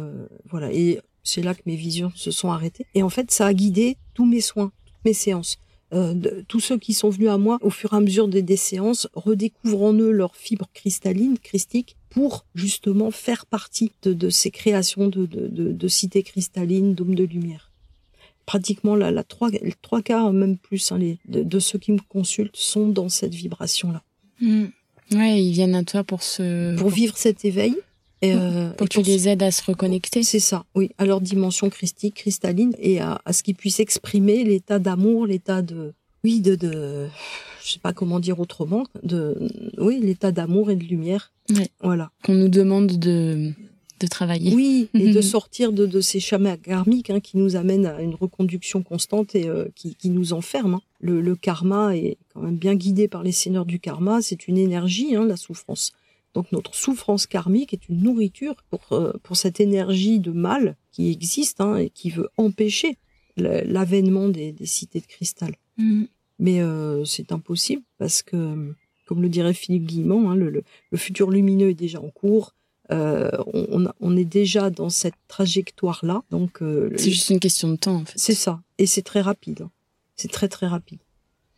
[0.48, 0.72] voilà.
[0.72, 2.86] Et c'est là que mes visions se sont arrêtées.
[2.94, 5.58] Et en fait, ça a guidé tous mes soins, toutes mes séances.
[5.92, 6.14] Euh,
[6.46, 9.08] tous ceux qui sont venus à moi au fur et à mesure des, des séances
[9.14, 15.08] redécouvrent en eux leur fibre cristalline, christique, pour justement faire partie de, de ces créations
[15.08, 17.70] de, cités cristallines, d'hommes de lumière.
[18.46, 19.50] Pratiquement la, la trois,
[19.82, 24.02] trois quarts, même plus, hein, les, de, ceux qui me consultent sont dans cette vibration-là.
[24.40, 24.64] Mmh.
[25.12, 26.76] Ouais, ils viennent à toi pour se...
[26.76, 27.76] Pour vivre cet éveil.
[28.22, 30.22] Et, euh, pour que tu les aides à se reconnecter.
[30.22, 34.44] C'est ça, oui, à leur dimension christique, cristalline, et à, à ce qu'ils puissent exprimer
[34.44, 37.06] l'état d'amour, l'état de, oui, de, de,
[37.64, 39.36] je sais pas comment dire autrement, de,
[39.78, 41.32] oui, l'état d'amour et de lumière.
[41.82, 42.10] Voilà.
[42.22, 43.52] Qu'on nous demande de,
[44.00, 44.54] de travailler.
[44.54, 48.14] Oui, et de sortir de, de ces schémas karmiques hein, qui nous amènent à une
[48.14, 50.76] reconduction constante et euh, qui, qui nous enferment.
[50.76, 50.82] Hein.
[51.00, 54.20] Le, le, karma est quand même bien guidé par les seigneurs du karma.
[54.20, 55.92] C'est une énergie, hein, la souffrance.
[56.34, 61.10] Donc notre souffrance karmique est une nourriture pour, euh, pour cette énergie de mal qui
[61.10, 62.98] existe hein, et qui veut empêcher
[63.36, 65.54] l'avènement des, des cités de cristal.
[65.76, 66.04] Mm.
[66.38, 68.74] Mais euh, c'est impossible parce que,
[69.06, 72.54] comme le dirait Philippe Guillemont, hein, le, le, futur lumineux est déjà en cours.
[72.90, 76.22] Euh, on, on, est déjà dans cette trajectoire-là.
[76.30, 77.96] Donc euh, c'est juste une question de temps.
[77.96, 78.18] En fait.
[78.18, 79.62] C'est ça, et c'est très rapide.
[79.62, 79.70] Hein.
[80.16, 80.98] C'est très très rapide.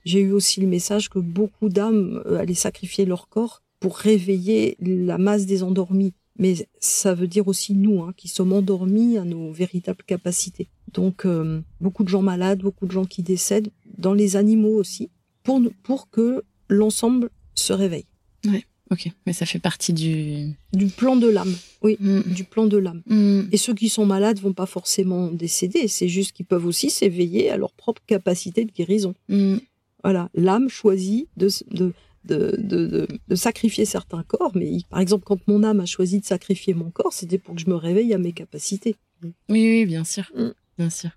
[0.04, 4.76] J'ai eu aussi le message que beaucoup d'âmes euh, allaient sacrifier leur corps pour réveiller
[4.80, 6.14] la masse des endormis.
[6.38, 10.68] Mais ça veut dire aussi nous, hein, qui sommes endormis à nos véritables capacités.
[10.92, 15.10] Donc euh, beaucoup de gens malades, beaucoup de gens qui décèdent, dans les animaux aussi,
[15.42, 18.06] pour, pour que l'ensemble se réveille.
[18.46, 18.64] Ouais.
[18.90, 21.54] Ok, mais ça fait partie du du plan de l'âme.
[21.82, 22.22] Oui, mm.
[22.26, 23.02] du plan de l'âme.
[23.06, 23.42] Mm.
[23.50, 25.88] Et ceux qui sont malades vont pas forcément décéder.
[25.88, 29.14] C'est juste qu'ils peuvent aussi s'éveiller à leur propre capacité de guérison.
[29.28, 29.56] Mm.
[30.04, 31.92] Voilà, l'âme choisit de, de
[32.24, 36.24] de, de, de, sacrifier certains corps, mais par exemple, quand mon âme a choisi de
[36.24, 38.96] sacrifier mon corps, c'était pour que je me réveille à mes capacités.
[39.22, 40.30] Oui, oui, bien sûr,
[40.78, 41.10] bien sûr.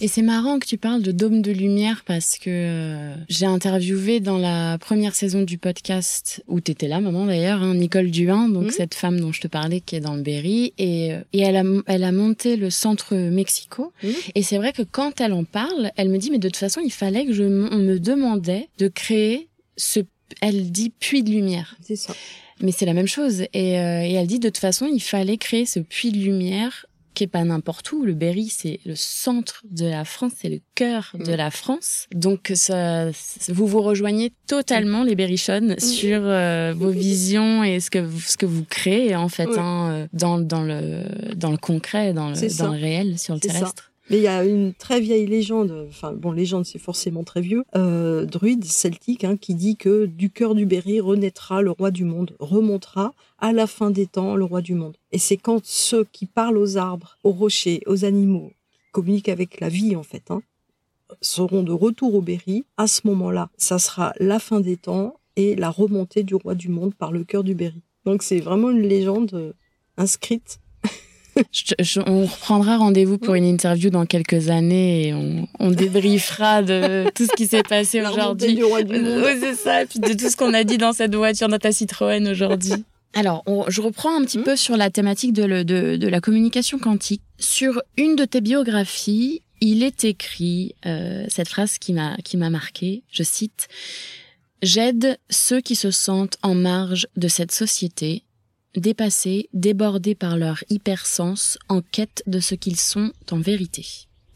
[0.00, 4.20] Et c'est marrant que tu parles de dôme de lumière parce que euh, j'ai interviewé
[4.20, 8.48] dans la première saison du podcast où tu étais là, maman d'ailleurs, hein, Nicole Duin,
[8.48, 8.70] donc mhm.
[8.70, 11.56] cette femme dont je te parlais qui est dans le Berry, et, euh, et elle,
[11.56, 13.92] a, elle a monté le centre Mexico.
[14.02, 14.12] Mhm.
[14.34, 16.82] Et c'est vrai que quand elle en parle, elle me dit, mais de toute façon,
[16.84, 20.00] il fallait que je on me demandait de créer ce,
[20.40, 21.76] elle dit, puits de lumière.
[21.82, 22.14] C'est ça.
[22.60, 23.42] Mais c'est la même chose.
[23.52, 26.86] Et, euh, et elle dit, de toute façon, il fallait créer ce puits de lumière
[27.16, 28.04] qui est pas n'importe où.
[28.04, 31.36] Le Berry, c'est le centre de la France, c'est le cœur de mm.
[31.36, 32.06] la France.
[32.14, 33.10] Donc, ça,
[33.48, 35.80] vous vous rejoignez totalement, les Berrichonnes, mm.
[35.80, 39.90] sur euh, vos visions et ce que vous, ce que vous créez, en fait, hein,
[39.90, 43.85] euh, dans, dans, le, dans le concret, dans le, dans le réel, sur le terrestre.
[44.08, 47.64] Mais il y a une très vieille légende, enfin bon, légende c'est forcément très vieux,
[47.74, 52.04] euh, druide celtique, hein, qui dit que du cœur du Berry renaîtra le roi du
[52.04, 54.96] monde, remontera à la fin des temps le roi du monde.
[55.10, 58.52] Et c'est quand ceux qui parlent aux arbres, aux rochers, aux animaux,
[58.92, 60.40] communiquent avec la vie en fait, hein,
[61.20, 65.56] seront de retour au Berry, à ce moment-là, ça sera la fin des temps et
[65.56, 67.82] la remontée du roi du monde par le cœur du Berry.
[68.04, 69.54] Donc c'est vraiment une légende
[71.36, 77.10] euh, on reprendra rendez-vous pour une interview dans quelques années et on, on débriefera de
[77.14, 78.60] tout ce qui s'est passé aujourd'hui.
[78.62, 79.82] Oui, c'est ça.
[79.82, 82.84] Et puis de tout ce qu'on a dit dans cette voiture, dans ta Citroën aujourd'hui.
[83.14, 84.44] Alors, je reprends un petit hmm.
[84.44, 87.22] peu sur la thématique de, de, de, la communication quantique.
[87.38, 92.50] Sur une de tes biographies, il est écrit euh, cette phrase qui m'a qui m'a
[92.50, 93.02] marqué.
[93.10, 93.68] Je cite
[94.62, 98.22] J'aide ceux qui se sentent en marge de cette société
[98.76, 103.84] dépassés, débordés par leur hypersens, en quête de ce qu'ils sont en vérité.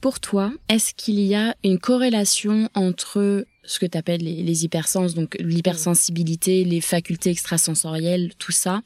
[0.00, 5.14] Pour toi, est-ce qu'il y a une corrélation entre ce que tu appelles les, hypersens,
[5.14, 8.82] donc l'hypersensibilité, les facultés extrasensorielles, tout ça,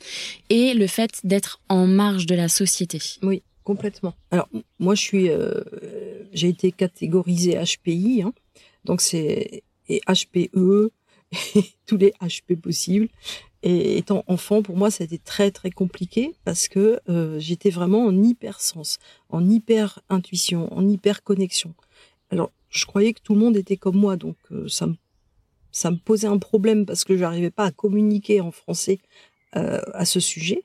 [0.51, 2.99] et le fait d'être en marge de la société?
[3.23, 4.15] Oui, complètement.
[4.33, 4.49] Alors,
[4.81, 5.63] moi, je suis, euh,
[6.33, 8.33] j'ai été catégorisée HPI, hein,
[8.85, 10.91] donc c'est et HPE,
[11.87, 13.09] tous les HP possibles.
[13.67, 17.71] Et étant enfant, pour moi, ça a été très très compliqué parce que euh, j'étais
[17.71, 18.99] vraiment en hypersens,
[19.31, 21.75] en hyper intuition, en hyper connexion.
[22.31, 26.27] Alors, je croyais que tout le monde était comme moi, donc euh, ça me posait
[26.27, 28.99] un problème parce que je n'arrivais pas à communiquer en français
[29.57, 30.65] euh, à ce sujet.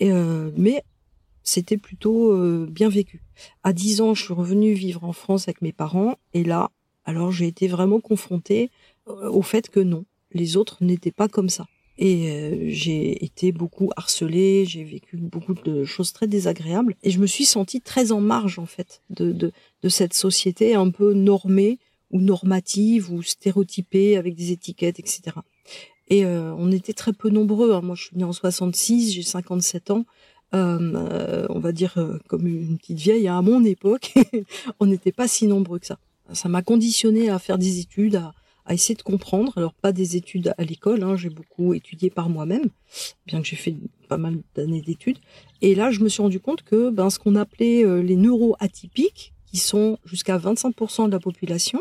[0.00, 0.84] Et, mais
[1.42, 2.32] c'était plutôt
[2.66, 3.20] bien vécu.
[3.64, 6.70] À 10 ans, je suis revenue vivre en France avec mes parents et là,
[7.04, 8.70] alors j'ai été vraiment confrontée
[9.08, 11.66] au fait que non, les autres n'étaient pas comme ça.
[12.00, 16.94] Et euh, j'ai été beaucoup harcelée, j'ai vécu beaucoup de choses très désagréables.
[17.02, 19.50] Et je me suis sentie très en marge, en fait, de, de,
[19.82, 21.80] de cette société un peu normée
[22.12, 25.22] ou normative ou stéréotypée avec des étiquettes, etc.
[26.06, 27.72] Et euh, on était très peu nombreux.
[27.72, 27.80] Hein.
[27.82, 30.04] Moi, je suis née en 66, j'ai 57 ans.
[30.54, 33.28] Euh, euh, on va dire euh, comme une petite vieille.
[33.28, 33.38] Hein.
[33.38, 34.14] À mon époque,
[34.80, 35.98] on n'était pas si nombreux que ça.
[36.32, 38.32] Ça m'a conditionné à faire des études, à,
[38.68, 39.52] à essayer de comprendre.
[39.56, 42.68] Alors pas des études à l'école, hein, j'ai beaucoup étudié par moi-même,
[43.26, 43.74] bien que j'ai fait
[44.08, 45.18] pas mal d'années d'études.
[45.62, 49.32] Et là, je me suis rendu compte que ben, ce qu'on appelait euh, les neuroatypiques,
[49.46, 51.80] qui sont jusqu'à 25% de la population,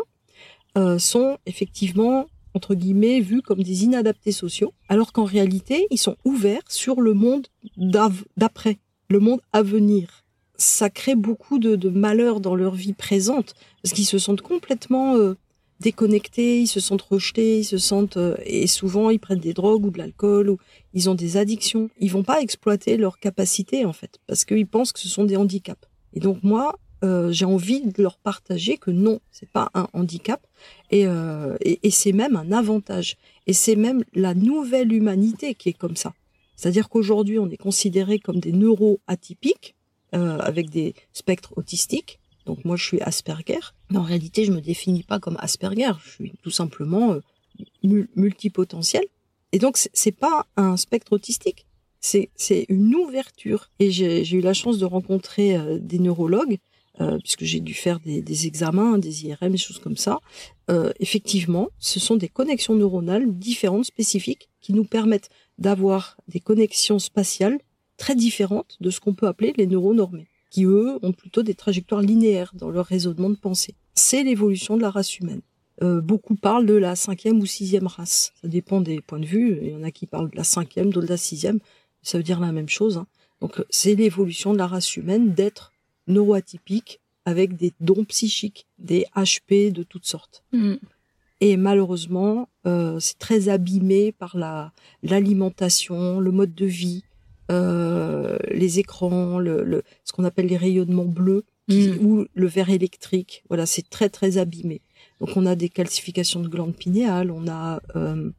[0.77, 6.15] euh, sont effectivement entre guillemets vus comme des inadaptés sociaux, alors qu'en réalité, ils sont
[6.23, 10.23] ouverts sur le monde d'après, le monde à venir.
[10.57, 15.17] Ça crée beaucoup de, de malheurs dans leur vie présente, parce qu'ils se sentent complètement
[15.17, 15.35] euh,
[15.79, 19.85] déconnectés, ils se sentent rejetés, ils se sentent euh, et souvent ils prennent des drogues
[19.85, 20.57] ou de l'alcool ou
[20.93, 21.89] ils ont des addictions.
[21.99, 25.37] Ils vont pas exploiter leurs capacités en fait parce qu'ils pensent que ce sont des
[25.37, 25.87] handicaps.
[26.13, 30.41] Et donc moi, euh, j'ai envie de leur partager que non, c'est pas un handicap
[30.89, 33.17] et, euh, et, et c'est même un avantage.
[33.45, 36.13] Et c'est même la nouvelle humanité qui est comme ça.
[36.55, 39.75] C'est-à-dire qu'aujourd'hui, on est considéré comme des neuroatypiques
[40.15, 43.59] euh, avec des spectres autistiques donc moi, je suis Asperger.
[43.91, 45.91] Mais en réalité, je me définis pas comme Asperger.
[46.03, 49.03] Je suis tout simplement euh, multipotentiel.
[49.51, 51.65] Et donc, c'est pas un spectre autistique.
[51.99, 53.69] C'est une ouverture.
[53.79, 56.57] Et j'ai eu la chance de rencontrer euh, des neurologues
[56.99, 60.19] euh, puisque j'ai dû faire des, examens, des IRM, des choses comme ça.
[60.99, 65.29] Effectivement, ce sont des connexions neuronales différentes, spécifiques, qui nous permettent
[65.59, 67.59] d'avoir des connexions spatiales
[67.97, 71.53] très différentes de ce qu'on peut appeler les neurones normés, qui eux ont plutôt des
[71.53, 73.75] trajectoires linéaires dans leur raisonnement de pensée.
[73.95, 75.41] C'est l'évolution de la race humaine.
[75.83, 78.31] Euh, beaucoup parlent de la cinquième ou sixième race.
[78.41, 79.59] Ça dépend des points de vue.
[79.61, 81.59] Il y en a qui parlent de la cinquième, d'autres de la sixième.
[82.01, 82.97] Ça veut dire la même chose.
[82.97, 83.07] Hein.
[83.41, 85.71] Donc c'est l'évolution de la race humaine d'être
[86.07, 90.43] neuroatypique avec des dons psychiques, des HP de toutes sortes.
[90.53, 90.75] Mm.
[91.39, 94.71] Et malheureusement, euh, c'est très abîmé par la
[95.03, 97.03] l'alimentation, le mode de vie,
[97.51, 102.05] euh, les écrans, le, le ce qu'on appelle les rayonnements bleus qui, mm.
[102.05, 103.43] ou le verre électrique.
[103.49, 104.81] Voilà, c'est très très abîmé.
[105.19, 108.31] Donc on a des calcifications de glandes pinéales, on a euh,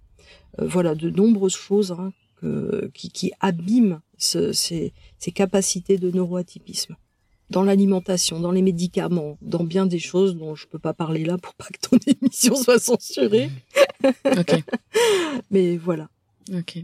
[0.61, 6.11] euh voilà de nombreuses choses hein, que, qui, qui abîment ce, ces, ces capacités de
[6.11, 6.97] neuroatypisme
[7.51, 11.39] dans l'alimentation, dans les médicaments, dans bien des choses dont je peux pas parler là
[11.39, 13.51] pour pas que ton émission soit censurée.
[14.05, 14.63] ok.
[15.51, 16.09] Mais voilà.
[16.55, 16.79] Ok.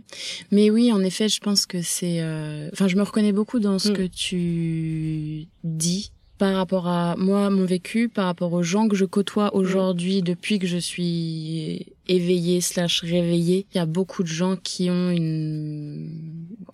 [0.50, 2.20] Mais oui, en effet, je pense que c'est.
[2.20, 2.68] Euh...
[2.72, 3.92] Enfin, je me reconnais beaucoup dans ce mm.
[3.94, 9.04] que tu dis par rapport à moi, mon vécu, par rapport aux gens que je
[9.04, 13.66] côtoie aujourd'hui depuis que je suis éveillée slash réveillée.
[13.72, 16.10] Il y a beaucoup de gens qui ont une,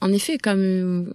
[0.01, 1.13] en effet, comme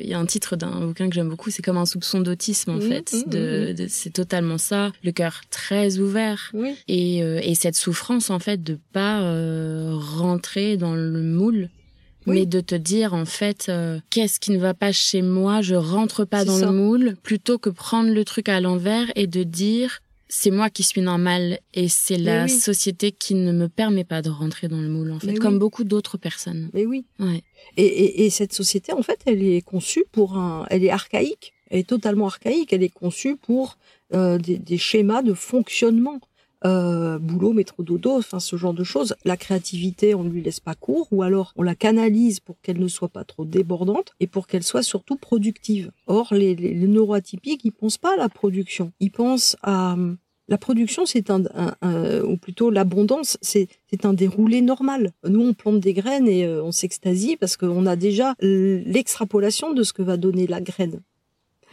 [0.00, 2.72] il y a un titre d'un bouquin que j'aime beaucoup, c'est comme un soupçon d'autisme
[2.72, 3.12] en mmh, fait.
[3.12, 6.52] Mmh, de, c'est totalement ça, le cœur très ouvert
[6.88, 11.68] et, euh, et cette souffrance en fait de pas euh, rentrer dans le moule.
[12.26, 13.72] Mais de te dire en fait
[14.10, 17.70] qu'est-ce qui ne va pas chez moi, je rentre pas dans le moule, plutôt que
[17.70, 22.18] prendre le truc à l'envers et de dire c'est moi qui suis normal et c'est
[22.18, 25.58] la société qui ne me permet pas de rentrer dans le moule en fait, comme
[25.58, 26.70] beaucoup d'autres personnes.
[26.74, 27.06] Mais oui.
[27.18, 27.42] Ouais.
[27.76, 31.54] Et, et, et, cette société en fait, elle est conçue pour un, elle est archaïque,
[31.70, 33.78] elle est totalement archaïque, elle est conçue pour
[34.14, 36.20] euh, des, des, schémas de fonctionnement.
[36.64, 39.14] Euh, boulot, métro, dodo, enfin ce genre de choses.
[39.24, 42.80] La créativité, on ne lui laisse pas court, ou alors on la canalise pour qu'elle
[42.80, 45.92] ne soit pas trop débordante et pour qu'elle soit surtout productive.
[46.06, 49.96] Or, les, les, les neuroatypiques, ils pensent pas à la production, ils pensent à
[50.48, 51.42] la production, c'est un,
[52.24, 53.68] ou plutôt l'abondance, c'est
[54.02, 55.12] un déroulé normal.
[55.26, 59.82] Nous, on plante des graines et euh, on s'extasie parce qu'on a déjà l'extrapolation de
[59.82, 61.00] ce que va donner la graine.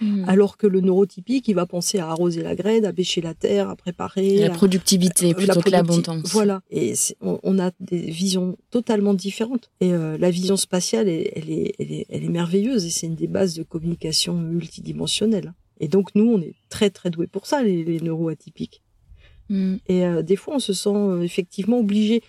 [0.01, 0.25] Hmm.
[0.27, 3.69] Alors que le neurotypique, il va penser à arroser la graine, à bêcher la terre,
[3.69, 4.37] à préparer.
[4.37, 6.31] La, productivité euh, plutôt que l'abondance.
[6.31, 6.61] Voilà.
[6.69, 9.71] Et on, a des visions totalement différentes.
[9.79, 13.15] Et euh, la vision spatiale, elle, est, elle, est, elle est merveilleuse et c'est une
[13.15, 15.53] des bases de communication multidimensionnelle.
[15.79, 18.81] Et donc nous, on est très très doués pour ça, les, les neuroatypiques.
[19.49, 19.75] Mm.
[19.87, 22.21] Et euh, des fois, on se sent euh, effectivement obligé.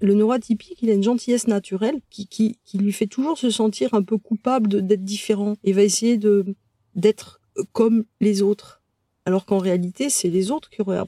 [0.00, 3.94] le neuroatypique, il a une gentillesse naturelle qui, qui, qui lui fait toujours se sentir
[3.94, 6.54] un peu coupable d'être différent et va essayer de
[6.96, 7.40] d'être
[7.72, 8.82] comme les autres.
[9.24, 11.06] Alors qu'en réalité, c'est les autres qui auraient à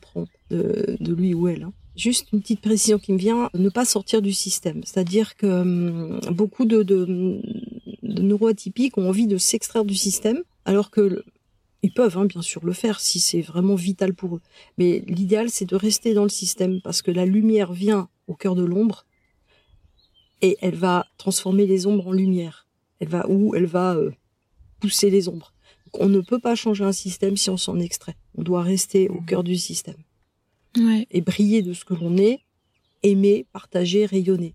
[0.51, 1.65] de, lui ou elle.
[1.65, 1.73] Hein.
[1.97, 4.83] Juste une petite précision qui me vient, ne pas sortir du système.
[4.85, 7.41] C'est-à-dire que hum, beaucoup de, de,
[8.03, 11.25] neuroatypiques ont envie de s'extraire du système, alors que
[11.83, 14.41] ils peuvent hein, bien sûr le faire si c'est vraiment vital pour eux.
[14.79, 18.57] Mais l'idéal, c'est de rester dans le système parce que la lumière vient au cœur
[18.57, 19.07] de l'ombre
[20.43, 22.67] et elle va transformer les ombres en lumière.
[23.01, 24.11] Elle va ou elle va euh,
[24.81, 25.53] pousser les ombres.
[25.95, 28.17] On ne peut pas changer un système si on s'en extrait.
[28.37, 29.97] On doit rester au cœur du système
[30.77, 31.07] ouais.
[31.11, 32.41] et briller de ce que l'on est,
[33.03, 34.55] aimer, partager, rayonner.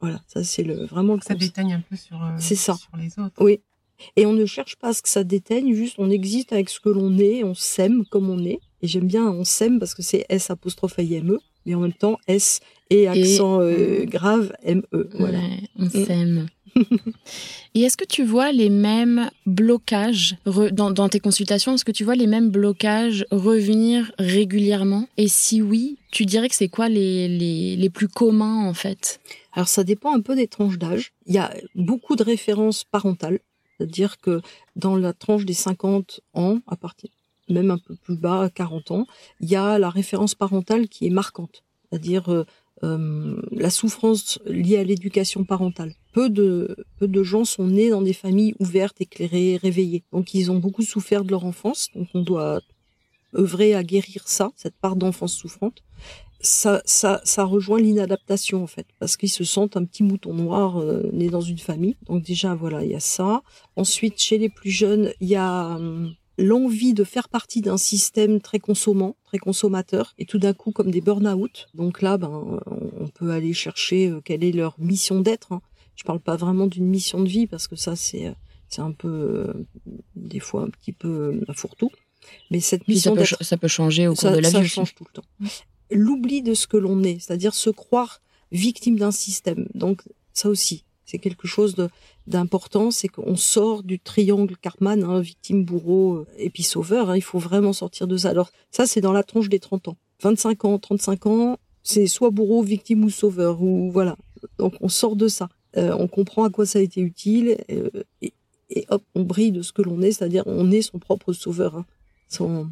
[0.00, 1.20] Voilà, ça c'est le vraiment le.
[1.20, 2.22] Ça déteigne un peu sur.
[2.22, 2.74] Euh, c'est ça.
[2.74, 3.42] Sur les autres.
[3.42, 3.60] Oui,
[4.16, 6.80] et on ne cherche pas à ce que ça déteigne, juste on existe avec ce
[6.80, 8.58] que l'on est, on s'aime comme on est.
[8.82, 11.80] Et j'aime bien on s'aime parce que c'est S apostrophe I M E, mais en
[11.80, 15.08] même temps S et accent euh, grave M E.
[15.18, 15.40] Voilà.
[15.78, 15.90] on mm.
[15.90, 16.46] s'aime.
[17.74, 22.14] Et est-ce que tu vois les mêmes blocages dans, tes consultations Est-ce que tu vois
[22.14, 25.08] les mêmes blocages revenir régulièrement?
[25.16, 29.20] Et si oui, tu dirais que c'est quoi les, les, les plus communs en fait?
[29.52, 31.12] Alors ça dépend un peu des tranches d'âge.
[31.26, 33.40] Il y a beaucoup de références parentales.
[33.76, 34.40] C'est-à-dire que
[34.76, 37.10] dans la tranche des 50 ans, à partir
[37.48, 39.06] même un peu plus bas, 40 ans,
[39.40, 41.62] il y a la référence parentale qui est marquante.
[41.90, 42.44] C'est-à-dire euh,
[42.82, 45.94] euh, la souffrance liée à l'éducation parentale.
[46.14, 50.04] Peu de, gens sont nés dans des familles ouvertes, éclairées, réveillées.
[50.12, 51.88] Donc ils ont beaucoup souffert de leur enfance.
[51.94, 52.60] Donc on doit
[53.36, 55.82] œuvrer à guérir ça, cette part d'enfance souffrante
[56.44, 60.78] ça, ça, ça rejoint l'inadaptation en fait, parce qu'ils se sentent un petit mouton noir
[60.80, 61.96] euh, né dans une famille.
[62.06, 63.42] Donc déjà voilà, il y a ça.
[63.76, 68.40] Ensuite, chez les plus jeunes, il y a hum, l'envie de faire partie d'un système
[68.40, 71.66] très consommant, très consommateur, et tout d'un coup comme des burn-out.
[71.74, 75.52] Donc là, ben, on peut aller chercher euh, quelle est leur mission d'être.
[75.52, 75.62] Hein.
[75.96, 78.32] Je parle pas vraiment d'une mission de vie parce que ça c'est euh,
[78.68, 79.52] c'est un peu
[80.16, 81.90] des fois un petit peu un fourre-tout.
[82.50, 84.58] Mais cette Puis ça, mission peut, ça peut changer au cours ça, de la ça
[84.60, 84.64] vie.
[84.66, 84.74] aussi.
[84.74, 85.48] change tout le temps.
[85.90, 89.68] L'oubli de ce que l'on est, c'est-à-dire se croire victime d'un système.
[89.74, 91.74] Donc ça aussi, c'est quelque chose
[92.26, 97.10] d'important, c'est qu'on sort du triangle Cartman, hein, victime, bourreau euh, et puis sauveur.
[97.10, 97.16] hein.
[97.16, 98.30] il faut vraiment sortir de ça.
[98.30, 99.96] Alors ça, c'est dans la tronche des 30 ans.
[100.22, 103.60] 25 ans, 35 ans, c'est soit bourreau, victime ou sauveur.
[103.60, 104.16] Ou voilà.
[104.58, 105.48] Donc on sort de ça.
[105.76, 107.90] Euh, on comprend à quoi ça a été utile euh,
[108.22, 108.32] et,
[108.70, 111.76] et hop, on brille de ce que l'on est, c'est-à-dire on est son propre sauveur,
[111.76, 111.86] hein.
[112.28, 112.70] son,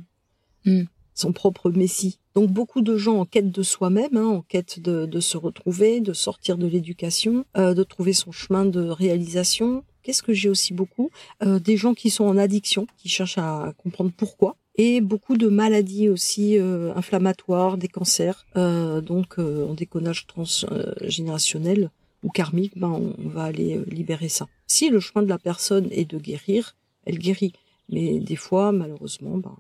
[0.65, 0.85] Hmm.
[1.15, 2.19] son propre messie.
[2.37, 6.01] Donc beaucoup de gens en quête de soi-même, hein, en quête de, de se retrouver,
[6.01, 9.83] de sortir de l'éducation, euh, de trouver son chemin de réalisation.
[10.05, 11.11] Qu'est-ce que j'ai aussi beaucoup?
[11.45, 14.57] Des gens qui sont en addiction, qui cherchent à comprendre pourquoi.
[14.77, 18.47] Et beaucoup de maladies aussi euh, inflammatoires, des cancers.
[18.57, 21.91] Euh, donc euh, en déconnage transgénérationnel
[22.23, 24.47] ou karmique, ben, on, va aller euh, libérer ça.
[24.67, 27.53] Si le chemin de la personne est de guérir, elle guérit.
[27.89, 29.57] Mais des fois, malheureusement, ben,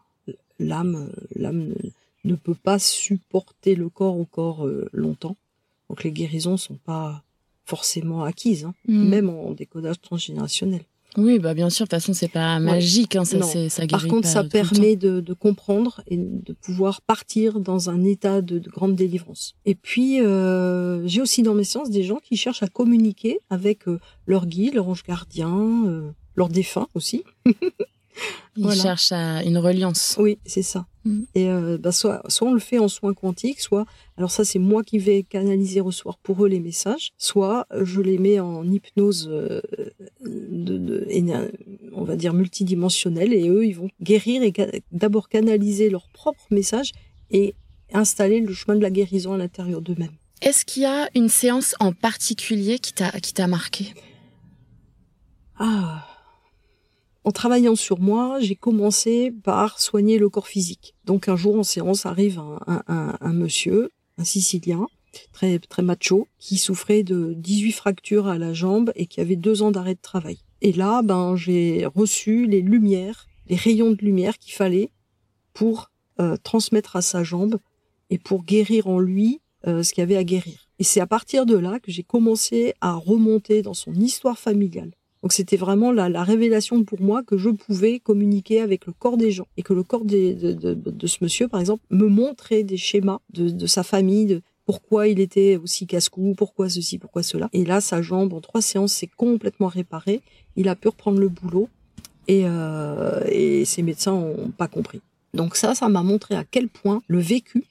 [0.59, 1.75] l'âme, euh, l'âme ne,
[2.25, 5.37] ne peut pas supporter le corps au corps euh, longtemps.
[5.89, 7.23] Donc les guérisons sont pas
[7.65, 9.09] forcément acquises, hein, Mm.
[9.09, 10.83] même en décodage transgénérationnel.
[11.17, 11.85] Oui, bah bien sûr.
[11.85, 13.17] De toute façon, c'est pas magique.
[13.17, 17.61] Hein, ça, ça Par contre, pas ça permet de, de comprendre et de pouvoir partir
[17.61, 19.55] dans un état de, de grande délivrance.
[19.65, 23.89] Et puis, euh, j'ai aussi dans mes séances des gens qui cherchent à communiquer avec
[23.89, 27.25] euh, leur guide, leur ange gardien, euh, leur défunt aussi.
[28.57, 28.83] Ils Voilà.
[28.83, 30.17] cherchent à une reliance.
[30.19, 30.87] Oui, c'est ça.
[31.05, 31.27] Mhm.
[31.35, 33.87] Et euh, bah, soit, soit on le fait en soins quantiques, soit,
[34.19, 38.19] alors ça c'est moi qui vais canaliser, recevoir pour eux les messages, soit je les
[38.19, 39.61] mets en hypnose, euh,
[40.25, 41.07] de,
[41.95, 44.53] on va dire multidimensionnelle, et eux ils vont guérir et
[44.93, 46.93] d'abord canaliser leur propre message
[47.31, 47.55] et
[47.93, 50.13] installer le chemin de la guérison à l'intérieur d'eux-mêmes.
[50.43, 53.93] Est-ce qu'il y a une séance en particulier qui t'a qui t'a marqué?
[55.59, 56.07] Ah.
[57.25, 60.95] En travaillant sur moi, j'ai commencé par soigner le corps physique.
[61.05, 62.59] Donc un jour en séance arrive un,
[62.89, 64.89] un- un- monsieur, un Sicilien,
[65.33, 69.63] très très macho, qui souffrait de 18 fractures à la jambe et qui avait deux
[69.63, 70.39] ans d'arrêt de travail.
[70.63, 74.91] Et là, ben j'ai reçu les lumières, les rayons de lumière qu'il fallait
[75.53, 77.59] pour euh, transmettre à sa jambe
[78.11, 80.69] et pour guérir en lui euh, ce qu'il y avait à guérir.
[80.81, 84.93] Et c'est à partir de là que j'ai commencé à remonter dans son histoire familiale.
[85.23, 89.17] Donc c'était vraiment la, la révélation pour moi que je pouvais communiquer avec le corps
[89.17, 93.21] des gens et que le corps de, ce monsieur, par exemple, me montrait des schémas
[93.33, 97.49] de, sa famille, de pourquoi il était aussi casse-cou, pourquoi ceci, pourquoi cela.
[97.53, 100.23] Et là, sa jambe, en trois séances, s'est complètement réparée.
[100.57, 101.69] Il a pu reprendre le boulot
[102.27, 105.01] et, euh, et ses médecins ont pas compris.
[105.35, 107.65] Donc ça, ça m'a montré à quel point le vécu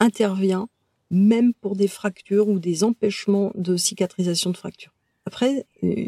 [0.00, 0.68] intervient
[1.10, 4.92] même pour des fractures ou des empêchements de cicatrisation de fractures.
[5.26, 6.06] Après, euh,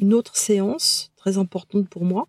[0.00, 2.26] une autre séance très importante pour moi,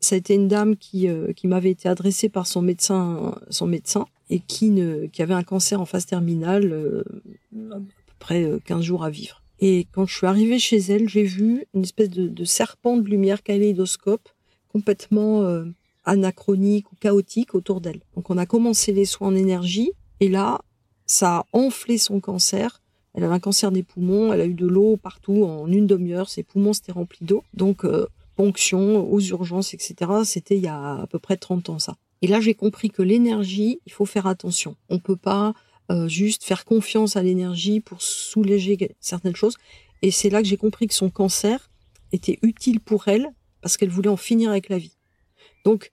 [0.00, 3.66] ça a été une dame qui, euh, qui m'avait été adressée par son médecin, son
[3.66, 4.80] médecin, et qui,
[5.12, 7.04] qui avait un cancer en phase terminale, euh,
[7.72, 9.42] à peu près euh, 15 jours à vivre.
[9.60, 13.42] Et quand je suis arrivée chez elle, j'ai vu une espèce de, serpent de lumière
[13.42, 14.28] kaléidoscope
[14.72, 15.64] complètement euh,
[16.04, 18.00] anachronique ou chaotique autour d'elle.
[18.16, 20.60] Donc on a commencé les soins en énergie, et là,
[21.06, 22.80] ça a enflé son cancer.
[23.14, 26.28] Elle avait un cancer des poumons, elle a eu de l'eau partout en une demi-heure,
[26.28, 27.44] ses poumons s'étaient remplis d'eau.
[27.54, 28.06] Donc, euh,
[28.36, 29.94] ponction aux urgences, etc.
[30.24, 31.96] C'était il y a à peu près 30 ans, ça.
[32.22, 34.76] Et là, j'ai compris que l'énergie, il faut faire attention.
[34.88, 35.54] On peut pas
[35.92, 39.56] euh, juste faire confiance à l'énergie pour soulager certaines choses.
[40.02, 41.70] Et c'est là que j'ai compris que son cancer
[42.12, 43.28] était utile pour elle
[43.60, 44.96] parce qu'elle voulait en finir avec la vie.
[45.64, 45.92] Donc,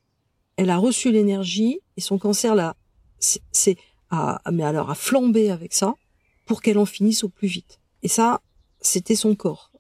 [0.58, 2.76] elle a reçu l'énergie et son cancer là,
[3.20, 3.78] c'est,
[4.52, 5.96] mais alors a flambé avec ça
[6.52, 7.80] pour qu'elle en finisse au plus vite.
[8.04, 8.42] Et ça,
[8.82, 9.72] c'était son corps.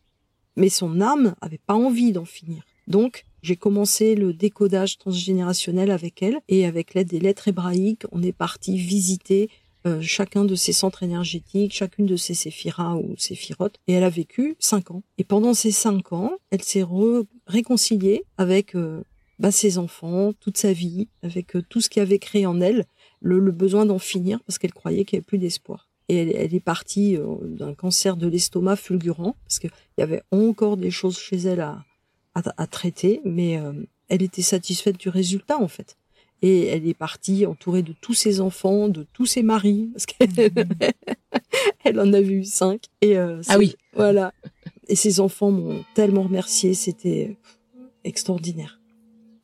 [0.55, 2.63] Mais son âme avait pas envie d'en finir.
[2.88, 8.24] Donc, j'ai commencé le décodage transgénérationnel avec elle et avec l'aide des lettres hébraïques, on
[8.24, 9.49] est parti visiter
[9.86, 14.09] euh, chacun de ses centres énergétiques, chacune de ses séphiras ou séphirotes, et elle a
[14.09, 15.03] vécu cinq ans.
[15.17, 16.86] Et pendant ces cinq ans, elle s'est
[17.47, 19.03] réconciliée avec euh,
[19.39, 22.86] bah, ses enfants, toute sa vie, avec euh, tout ce qui avait créé en elle
[23.19, 25.91] le, le besoin d'en finir parce qu'elle croyait qu'il n'y avait plus d'espoir.
[26.12, 30.22] Et elle, elle est partie euh, d'un cancer de l'estomac fulgurant parce qu'il y avait
[30.32, 31.86] encore des choses chez elle à,
[32.36, 33.72] à, à traiter, mais euh,
[34.09, 35.95] elle était satisfaite du résultat en fait.
[36.41, 40.51] Et elle est partie entourée de tous ses enfants, de tous ses maris, parce qu'elle
[41.86, 42.88] elle en avait eu cinq.
[42.99, 43.78] Et euh, Ah oui.
[43.93, 44.34] Voilà.
[44.89, 47.38] Et ses enfants m'ont tellement remercié, c'était
[48.03, 48.82] extraordinaire.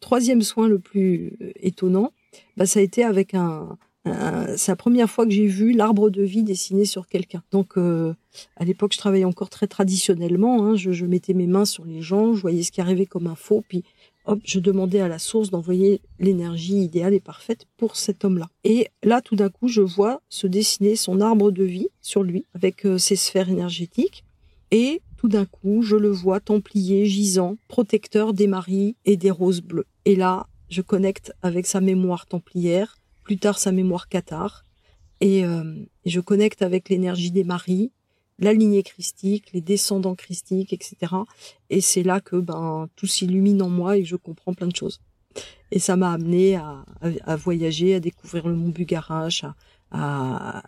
[0.02, 2.12] Troisième soin le plus étonnant,
[2.58, 3.78] bah, ça a été avec un,
[4.12, 7.44] un- c'est la première fois que j'ai vu l'arbre de vie dessiné sur quelqu'un.
[7.52, 8.14] Donc, euh,
[8.56, 10.66] à l'époque, je travaillais encore très traditionnellement.
[10.66, 10.76] hein.
[10.76, 13.64] je, je mettais mes mains sur les gens, je voyais ce qui arrivait comme info,
[13.68, 13.84] puis
[14.26, 18.50] hop, je demandais à la source d'envoyer l'énergie idéale et parfaite pour cet homme-là.
[18.64, 22.44] Et là, tout d'un coup, je vois se dessiner son arbre de vie sur lui,
[22.54, 24.24] avec euh, ses sphères énergétiques.
[24.72, 29.62] Et tout d'un coup, je le vois templier, gisant, protecteur des maris et des roses
[29.62, 29.88] bleues.
[30.04, 32.98] Et là, je connecte avec sa mémoire templière,
[33.28, 34.64] plus tard sa mémoire cathare,
[35.20, 37.92] et, euh, je connecte avec l'énergie des maris,
[38.40, 41.14] la lignée christique, les descendants christiques, etc.
[41.70, 45.02] Et c'est là que ben tout s'illumine en moi et je comprends plein de choses.
[45.72, 46.86] Et ça m'a amené à,
[47.26, 49.44] à, voyager, à découvrir le mont Bugarache,
[49.92, 50.64] à,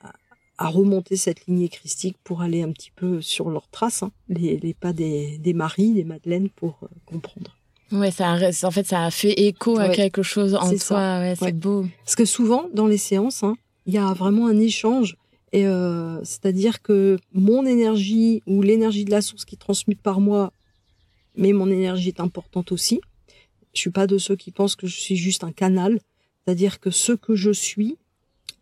[0.57, 4.57] à, remonter cette lignée christique pour aller un petit peu sur leurs traces, hein, les,
[4.57, 7.58] les, pas des, des maris, des madeleines, pour euh, comprendre.
[7.91, 11.19] Ouais, ça a, en fait, ça a fait écho à quelque chose en soi.
[11.19, 11.85] Ouais, c'est beau.
[12.05, 15.15] Parce que souvent, dans les séances, hein, il y a vraiment un échange
[15.51, 20.53] et euh, c'est-à-dire que mon énergie ou l'énergie de la source qui transmute par moi,
[21.35, 23.01] mais mon énergie est importante aussi.
[23.73, 25.99] Je suis pas de ceux qui pensent que je suis juste un canal.
[26.45, 27.97] C'est-à-dire que ce que je suis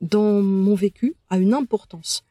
[0.01, 2.23] dans mon vécu a une importance.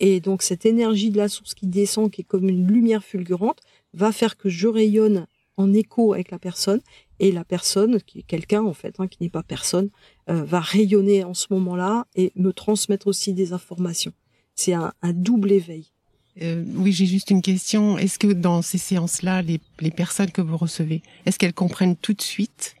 [0.00, 3.60] Et donc cette énergie de la source qui descend, qui est comme une lumière fulgurante,
[3.94, 5.26] va faire que je rayonne
[5.56, 6.80] en écho avec la personne
[7.18, 9.90] et la personne, qui est quelqu'un en fait, hein, qui n'est pas personne,
[10.28, 14.12] euh, va rayonner en ce moment-là et me transmettre aussi des informations.
[14.54, 15.86] C'est un, double éveil.
[16.40, 17.98] Euh, oui, j'ai juste une question.
[17.98, 22.14] Est-ce que dans ces séances-là, les, les, personnes que vous recevez, est-ce qu'elles comprennent tout
[22.14, 22.74] de suite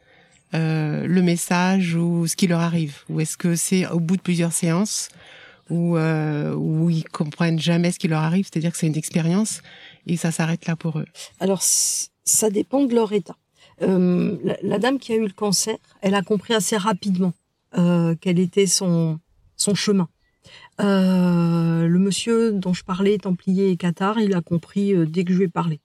[0.54, 2.98] euh, le message ou ce qui leur arrive?
[3.08, 5.08] Ou est-ce que c'est au bout de plusieurs séances
[5.70, 9.62] où, euh, où ils comprennent jamais ce qui leur arrive, c'est-à-dire que c'est une expérience
[10.06, 11.06] et ça s'arrête là pour eux?
[11.40, 11.62] Alors,
[12.24, 13.36] ça dépend de leur état.
[13.82, 17.32] Euh, la, dame qui a eu le cancer, elle a compris assez rapidement
[17.78, 19.18] euh, quel était son,
[19.56, 20.08] son chemin.
[20.80, 25.38] Euh, le monsieur dont je parlais, Templier et Qatar, il a compris dès que je
[25.38, 25.80] lui ai parlé.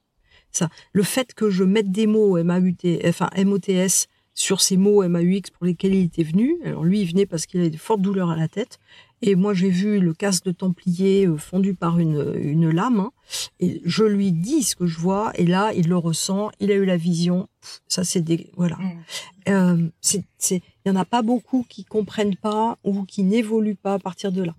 [0.50, 5.50] Ça, le fait que je mette des mots MAUT, enfin MOTS sur ces mots MAUX
[5.52, 6.58] pour lesquels il était venu.
[6.64, 8.78] Alors lui, il venait parce qu'il avait de fortes douleurs à la tête.
[9.20, 13.00] Et moi, j'ai vu le casque de Templier euh, fondu par une, une lame.
[13.00, 13.12] Hein,
[13.60, 15.32] et je lui dis ce que je vois.
[15.34, 16.50] Et là, il le ressent.
[16.60, 17.48] Il a eu la vision.
[17.88, 18.50] Ça, c'est des...
[18.56, 18.76] Voilà.
[18.76, 19.04] Mm.
[19.48, 23.76] Euh, c'est, c'est, il y en a pas beaucoup qui comprennent pas ou qui n'évoluent
[23.76, 24.54] pas à partir de là.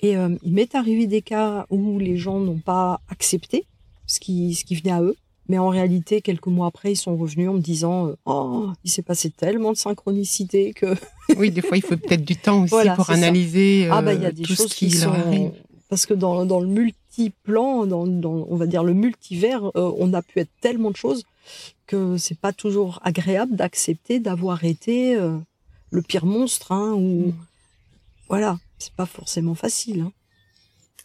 [0.00, 3.66] Et euh, il m'est arrivé des cas où les gens n'ont pas accepté
[4.06, 5.16] ce qui, ce qui venait à eux.
[5.48, 8.90] Mais en réalité, quelques mois après, ils sont revenus en me disant euh, Oh, il
[8.90, 10.94] s'est passé tellement de synchronicité que.
[11.36, 14.28] oui, des fois, il faut peut-être du temps aussi pour analyser ah, bah, y a
[14.28, 15.52] euh, des choses qui, qui sont...
[15.88, 20.14] Parce que dans, dans le multiplan, dans, dans, on va dire le multivers, euh, on
[20.14, 21.24] a pu être tellement de choses
[21.86, 25.18] que c'est pas toujours agréable d'accepter d'avoir été
[25.90, 26.72] le pire monstre.
[26.72, 27.28] Hein, ou...
[27.28, 27.34] Mm.
[28.28, 30.00] Voilà, c'est pas forcément facile.
[30.00, 30.12] Hein.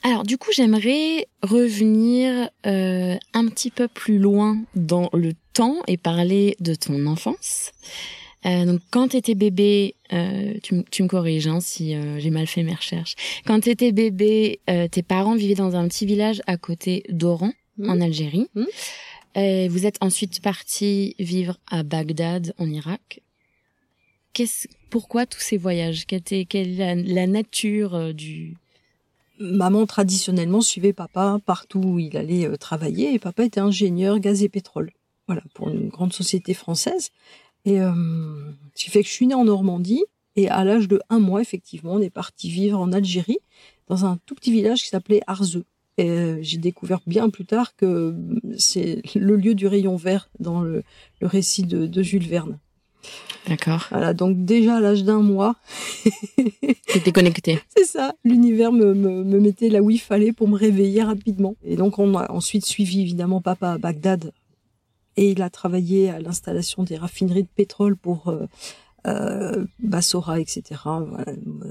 [0.03, 5.97] Alors du coup, j'aimerais revenir euh, un petit peu plus loin dans le temps et
[5.97, 7.71] parler de ton enfance.
[8.45, 12.29] Euh, donc quand tu étais bébé, euh, tu, tu, me corriges hein, si euh, j'ai
[12.29, 13.15] mal fait mes recherches.
[13.45, 17.51] Quand tu étais bébé, euh, tes parents vivaient dans un petit village à côté d'Oran,
[17.77, 17.89] mmh.
[17.89, 18.47] en Algérie.
[18.55, 19.67] Mmh.
[19.67, 23.21] vous êtes ensuite parti vivre à Bagdad, en Irak.
[24.33, 26.05] Qu'est-ce, pourquoi tous ces voyages?
[26.05, 28.55] Quelle est la, la nature du,
[29.39, 34.43] maman traditionnellement suivait papa partout où il allait euh, travailler et papa était ingénieur gaz
[34.43, 34.91] et pétrole.
[35.27, 37.09] Voilà, pour une grande société française.
[37.65, 37.91] Et euh,
[38.75, 40.03] ce qui fait que je suis née en Normandie
[40.35, 43.39] et à l'âge de un mois, effectivement, on est parti vivre en Algérie
[43.87, 45.65] dans un tout petit village qui s'appelait Arzeux.
[45.97, 48.15] Et euh, j'ai découvert bien plus tard que
[48.57, 50.83] c'est le lieu du rayon vert dans le,
[51.21, 52.59] récit de Jules Verne.
[53.47, 53.87] D'accord.
[53.91, 55.55] Voilà, donc déjà à l'âge d'un mois.
[56.87, 57.59] T'étais connecté.
[57.75, 58.13] C'est ça.
[58.25, 61.55] L'univers me, me, me, mettait là où il fallait pour me réveiller rapidement.
[61.63, 64.33] Et donc on a ensuite suivi évidemment papa à Bagdad.
[65.15, 68.45] Et il a travaillé à l'installation des raffineries de pétrole pour euh,
[69.07, 70.81] euh, Bassora, etc.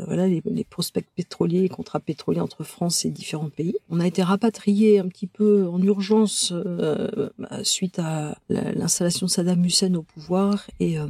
[0.07, 3.76] Voilà, les, prospects pétroliers, les contrats pétroliers entre France et différents pays.
[3.91, 7.28] On a été rapatrié un petit peu en urgence euh,
[7.62, 11.07] suite à l'installation de Saddam Hussein au pouvoir et euh,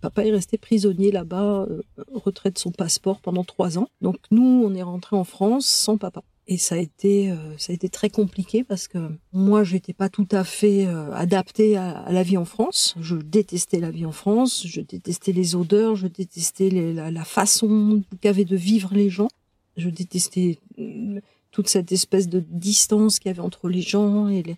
[0.00, 1.82] papa est resté prisonnier là-bas, euh,
[2.14, 3.88] retrait de son passeport pendant trois ans.
[4.00, 7.72] Donc nous, on est rentré en France sans papa et ça a été euh, ça
[7.72, 8.98] a été très compliqué parce que
[9.32, 12.96] moi j'étais pas tout à fait euh, adaptée à, la vie en France.
[13.00, 18.44] Je détestais la vie en France je détestais les odeurs je détestais la, façon qu'avaient
[18.44, 19.28] de vivre les gens.
[19.76, 21.20] Je détestais euh,
[21.52, 24.56] toute cette espèce de distance qu'il y avait entre les gens et les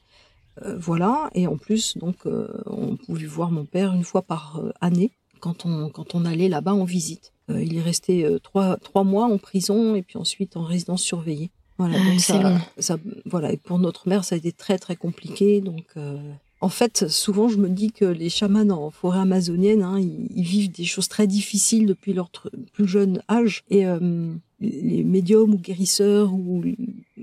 [0.76, 1.30] voilà.
[1.34, 2.24] Et en plus donc
[2.66, 6.72] on pouvait voir mon père une fois par année quand on quand on allait là-bas
[6.72, 7.34] en visite.
[7.50, 11.50] Il est resté trois trois mois en prison et puis ensuite en résidence surveillée
[11.82, 13.52] voilà, ah, donc ça, ça, voilà.
[13.52, 15.60] Et pour notre mère, ça a été très très compliqué.
[15.60, 16.16] Donc, euh,
[16.60, 20.70] En fait, souvent, je me dis que les chamans en forêt amazonienne, hein, ils, vivent
[20.70, 22.30] des choses très difficiles depuis leur
[22.72, 23.64] plus jeune âge.
[23.68, 26.62] Et euh, les médiums ou guérisseurs ou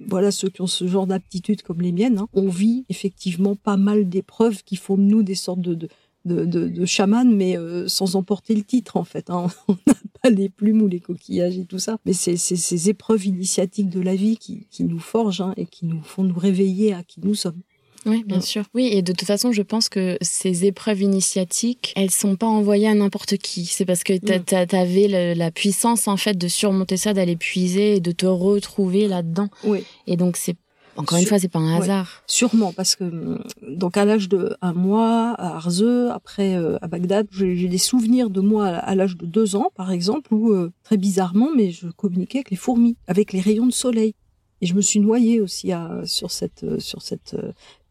[0.08, 3.78] voilà ceux qui ont ce genre d'aptitude comme les miennes, hein, on vit effectivement pas
[3.78, 5.88] mal d'épreuves qui font de nous des sortes de, de
[6.30, 9.30] de, de, chamans, mais euh, sans emporter le titre en fait.
[9.30, 9.48] Hein.
[9.68, 13.26] On n'a pas les plumes ou les coquillages et tout ça, mais c'est ces épreuves
[13.26, 16.94] initiatiques de la vie qui, qui nous forgent hein, et qui nous font nous réveiller
[16.94, 17.62] à qui nous sommes.
[18.06, 18.64] Oui, bien sûr.
[18.74, 22.88] Oui, et de toute façon, je pense que ces épreuves initiatiques, elles sont pas envoyées
[22.88, 23.66] à n'importe qui.
[23.66, 28.00] C'est parce que tu avais la puissance, en fait, de surmonter ça, d'aller puiser et
[28.00, 29.50] de te retrouver là-dedans.
[29.64, 29.84] Oui.
[30.08, 30.56] Et donc, c'est
[31.00, 32.24] encore une fois, c'est pas un hasard.
[32.28, 37.26] sûrement, parce que donc à l'âge de un mois à Arzeu, après euh, à Bagdad,
[37.32, 40.98] j'ai des souvenirs de moi à, l'âge de deux ans, par exemple, où euh, très
[40.98, 44.14] bizarrement, mais je communiquais avec les fourmis, avec les rayons de soleil.
[44.60, 47.38] Et je me suis noyée aussi à, sur cette euh, sur cette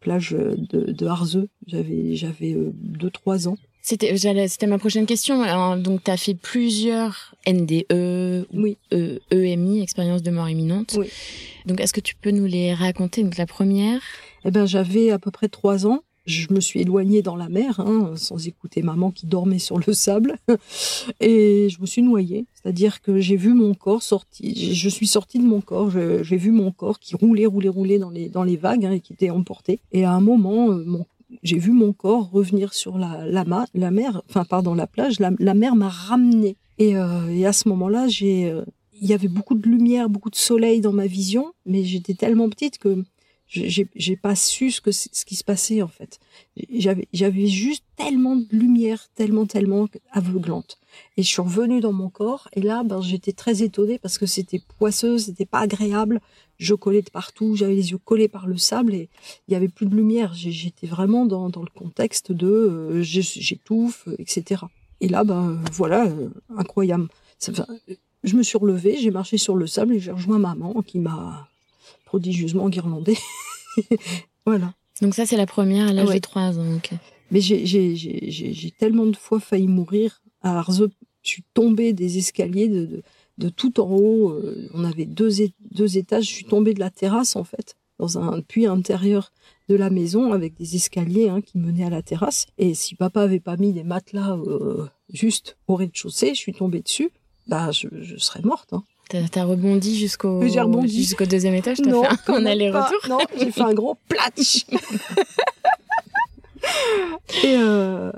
[0.01, 1.49] plage de, de Arzeu.
[1.65, 3.57] J'avais j'avais deux trois ans.
[3.89, 4.15] C'était
[4.47, 5.41] c'était ma prochaine question.
[5.77, 8.77] donc tu as fait plusieurs NDE oui.
[8.93, 10.95] e, EMI expérience de mort imminente.
[10.95, 11.07] Oui.
[11.65, 13.23] Donc est-ce que tu peux nous les raconter?
[13.23, 13.99] Donc la première?
[14.45, 16.03] Eh ben j'avais à peu près trois ans.
[16.27, 19.93] Je me suis éloignée dans la mer, hein, sans écouter maman qui dormait sur le
[19.93, 20.37] sable,
[21.19, 22.45] et je me suis noyée.
[22.53, 24.53] C'est-à-dire que j'ai vu mon corps sortir.
[24.55, 25.89] Je suis sortie de mon corps.
[25.89, 28.99] J'ai vu mon corps qui roulait, roulait, roulait dans les dans les vagues hein, et
[28.99, 29.79] qui était emporté.
[29.91, 31.07] Et à un moment, euh, mon
[31.43, 35.19] j'ai vu mon corps revenir sur la, la, mer, enfin pardon, la plage.
[35.19, 36.57] La, mer m'a ramené.
[36.77, 38.63] Et, euh, et, à ce moment-là, j'ai, euh,
[39.01, 42.49] il y avait beaucoup de lumière, beaucoup de soleil dans ma vision, mais j'étais tellement
[42.49, 43.03] petite que
[43.49, 46.19] j'ai, j'ai pas su ce que qui se passait en fait.
[46.71, 50.77] J'avais, j'avais juste tellement de lumière, tellement, tellement aveuglante.
[51.17, 54.27] Et je suis revenue dans mon corps, et là, ben, j'étais très étonnée parce que
[54.27, 56.21] c'était poisseux, c'était pas agréable
[56.59, 59.09] je collais de partout, j'avais les yeux collés par le sable et
[59.47, 60.33] il y avait plus de lumière.
[60.33, 64.63] J'étais vraiment dans, dans, le contexte de euh, j'étouffe, etc.
[64.99, 67.07] Et là, ben voilà, euh, incroyable.
[68.23, 71.47] je me suis relevée, j'ai marché sur le sable et j'ai rejoint maman qui m'a
[72.03, 73.17] prodigieusement guirlandée.
[74.45, 74.73] voilà.
[75.01, 76.81] Donc ça, c'est la première à l'âge de 3 ans.
[77.31, 80.21] Mais j'ai tellement de fois failli mourir.
[80.41, 80.89] À Arze,
[81.21, 83.03] je suis tombée des escaliers de de
[83.47, 84.31] tout en haut.
[84.31, 85.29] Euh, on avait deux,
[85.71, 86.25] deux étages.
[86.25, 89.31] Je suis tombée de la terrasse, en fait, dans un puits intérieur
[89.69, 92.47] de la maison avec des escaliers hein, qui menaient à la terrasse.
[92.57, 96.81] Et si papa avait pas mis des matelas euh, juste au rez-de-chaussée, je suis tombée
[96.81, 97.11] dessus,
[97.47, 97.87] bah je,
[98.17, 98.73] serais morte.
[98.73, 98.83] Hein.
[99.31, 100.41] T'as rebondi jusqu'au
[100.85, 104.65] jusqu'au deuxième étage Non, fait un, aller-retour Non, j'ai fait un gros platch.
[107.43, 108.11] Et euh,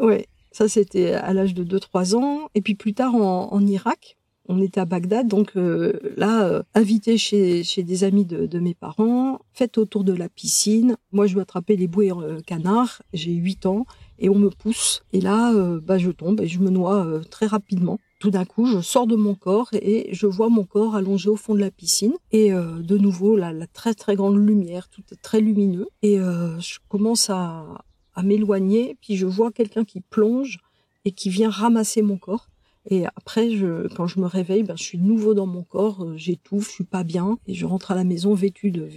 [0.00, 2.48] ouais, ça c'était à l'âge de 2-3 ans.
[2.56, 4.16] Et puis plus tard en Irak,
[4.48, 8.58] on était à Bagdad, donc euh, là, euh, invité chez, chez des amis de, de,
[8.58, 10.96] mes parents, fête autour de la piscine.
[11.12, 13.02] Moi, je veux attraper les bouées euh, canards.
[13.12, 13.86] J'ai 8 ans
[14.18, 15.02] et on me pousse.
[15.12, 17.98] Et là, euh, bah, je tombe et je me noie très rapidement.
[18.18, 21.36] Tout d'un coup, je sors de mon corps et je vois mon corps allongé au
[21.36, 22.14] fond de la piscine.
[22.32, 25.86] Et de nouveau, la, la, très très grande lumière, tout très lumineux.
[26.02, 27.84] Et je commence à,
[28.14, 30.60] à m'éloigner, puis je vois quelqu'un qui plonge
[31.04, 32.48] et qui vient ramasser mon corps.
[32.88, 36.16] Et après, je, quand je me réveille, ben, je suis nouveau dans mon corps, euh,
[36.16, 38.88] j'étouffe, je suis pas bien, et je rentre à la maison vêtue de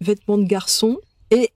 [0.00, 0.98] vêtements de garçon
[1.30, 1.50] et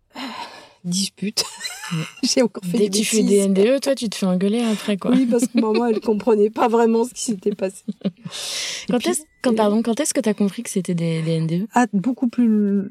[0.84, 1.44] dispute.
[2.22, 4.96] J'ai encore fait Dès des tu fais des NDE, toi, tu te fais engueuler après,
[4.96, 5.12] quoi.
[5.12, 7.84] Oui, parce que maman, elle comprenait pas vraiment ce qui s'était passé.
[8.88, 11.66] quand est-ce, quand, pardon, quand est-ce que tu as compris que c'était des, des NDE
[11.74, 12.88] ah, beaucoup plus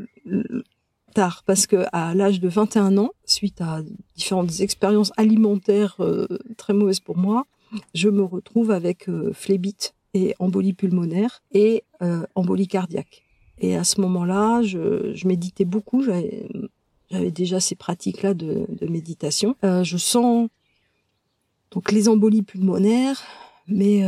[1.14, 3.82] tard, parce que à l'âge de 21 ans, suite à
[4.16, 6.28] différentes expériences alimentaires euh,
[6.58, 7.46] très mauvaises pour moi,
[7.94, 13.24] je me retrouve avec euh, phlébite et embolie pulmonaire et euh, embolie cardiaque.
[13.60, 16.04] Et à ce moment-là, je, méditais beaucoup.
[16.04, 19.56] J'avais déjà ces pratiques-là de, méditation.
[19.64, 20.50] Euh, je sens
[21.72, 23.24] donc les embolies pulmonaires,
[23.68, 24.04] mais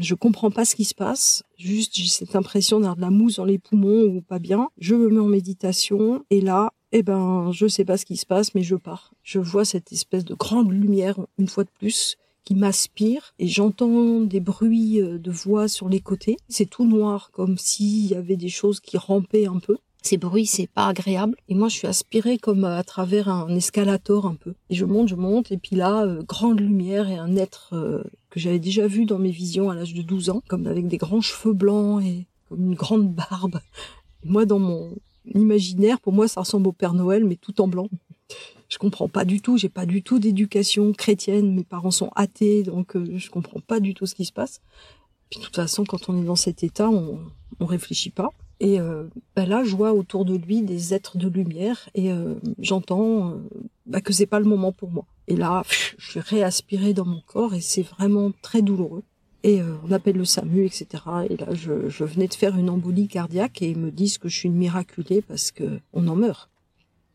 [0.00, 1.42] je comprends pas ce qui se passe.
[1.58, 4.68] Juste, j'ai cette impression d'avoir de la mousse dans les poumons ou pas bien.
[4.78, 8.26] Je me mets en méditation et là, eh ben, je sais pas ce qui se
[8.26, 9.12] passe, mais je pars.
[9.22, 14.20] Je vois cette espèce de grande lumière une fois de plus qui m'aspire et j'entends
[14.20, 16.36] des bruits euh, de voix sur les côtés.
[16.48, 19.76] C'est tout noir, comme s'il y avait des choses qui rampaient un peu.
[20.02, 21.36] Ces bruits, c'est pas agréable.
[21.48, 24.54] Et moi, je suis aspirée comme à travers un escalator un peu.
[24.68, 28.02] Et je monte, je monte, et puis là, euh, grande lumière et un être euh,
[28.30, 30.96] que j'avais déjà vu dans mes visions à l'âge de 12 ans, comme avec des
[30.96, 33.60] grands cheveux blancs et comme une grande barbe.
[34.24, 34.96] moi, dans mon
[35.34, 37.88] imaginaire, pour moi, ça ressemble au Père Noël, mais tout en blanc
[38.72, 42.62] je comprends pas du tout, j'ai pas du tout d'éducation chrétienne, mes parents sont athées,
[42.62, 44.62] donc euh, je comprends pas du tout ce qui se passe.
[45.28, 47.20] Puis de toute façon, quand on est dans cet état, on,
[47.60, 48.30] on réfléchit pas.
[48.60, 49.04] Et euh,
[49.36, 53.34] bah là, je vois autour de lui des êtres de lumière et euh, j'entends euh,
[53.84, 55.04] bah, que c'est pas le moment pour moi.
[55.28, 55.64] Et là,
[55.98, 59.02] je suis réaspirée dans mon corps et c'est vraiment très douloureux.
[59.42, 60.86] Et euh, on appelle le SAMU, etc.
[61.28, 64.30] Et là, je, je, venais de faire une embolie cardiaque et ils me disent que
[64.30, 66.48] je suis une miraculée parce que on en meurt.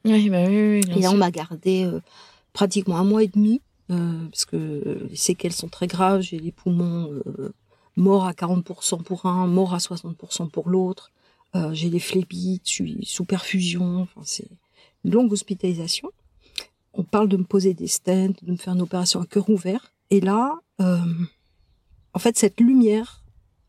[0.08, 0.94] Oui, bah oui, oui.
[0.96, 2.00] Et là, on m'a gardé euh,
[2.54, 6.22] pratiquement un mois et demi euh, parce que les séquelles sont très graves.
[6.22, 7.10] J'ai les poumons
[7.98, 11.12] morts à 40% pour un, morts à 60% pour l'autre.
[11.56, 14.02] Euh, j'ai les phlébites, je suis sous perfusion.
[14.02, 14.48] Enfin, c'est
[15.04, 16.12] une longue hospitalisation.
[16.94, 19.92] On parle de me poser des stents, de me faire une opération à cœur ouvert.
[20.10, 21.00] Et là, euh,
[22.14, 23.24] en fait, cette lumière,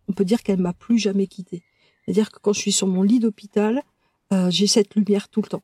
[0.09, 1.63] on peut dire qu'elle m'a plus jamais quittée.
[2.05, 3.83] C'est-à-dire que quand je suis sur mon lit d'hôpital,
[4.33, 5.63] euh, j'ai cette lumière tout le temps.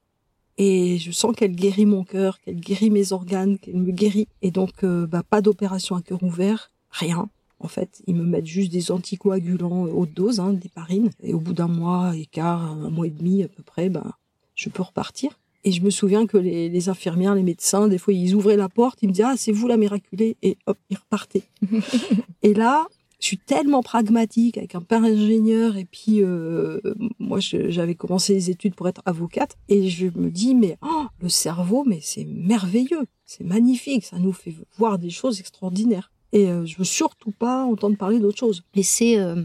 [0.57, 4.29] Et je sens qu'elle guérit mon cœur, qu'elle guérit mes organes, qu'elle me guérit.
[4.43, 7.29] Et donc, euh, bah, pas d'opération à cœur ouvert, rien.
[7.59, 11.11] En fait, ils me mettent juste des anticoagulants haute dose, hein, des parines.
[11.23, 14.13] Et au bout d'un mois et quart, un mois et demi à peu près, ben,
[14.55, 15.39] je peux repartir.
[15.65, 18.69] Et je me souviens que les, les, infirmières, les médecins, des fois, ils ouvraient la
[18.69, 21.45] porte, ils me disaient, ah, c'est vous la miraculée, et hop, ils repartaient.
[22.43, 22.87] et là,
[23.25, 26.79] je suis tellement pragmatique avec un père ingénieur, et puis euh,
[27.19, 31.31] moi, j'avais commencé les études pour être avocate, et je me dis, mais oh, le
[31.31, 36.13] cerveau, mais c'est merveilleux, c'est magnifique, ça nous fait voir des choses extraordinaires.
[36.33, 38.63] Et euh, je veux surtout pas entendre parler d'autre chose.
[38.75, 39.43] Et c'est euh,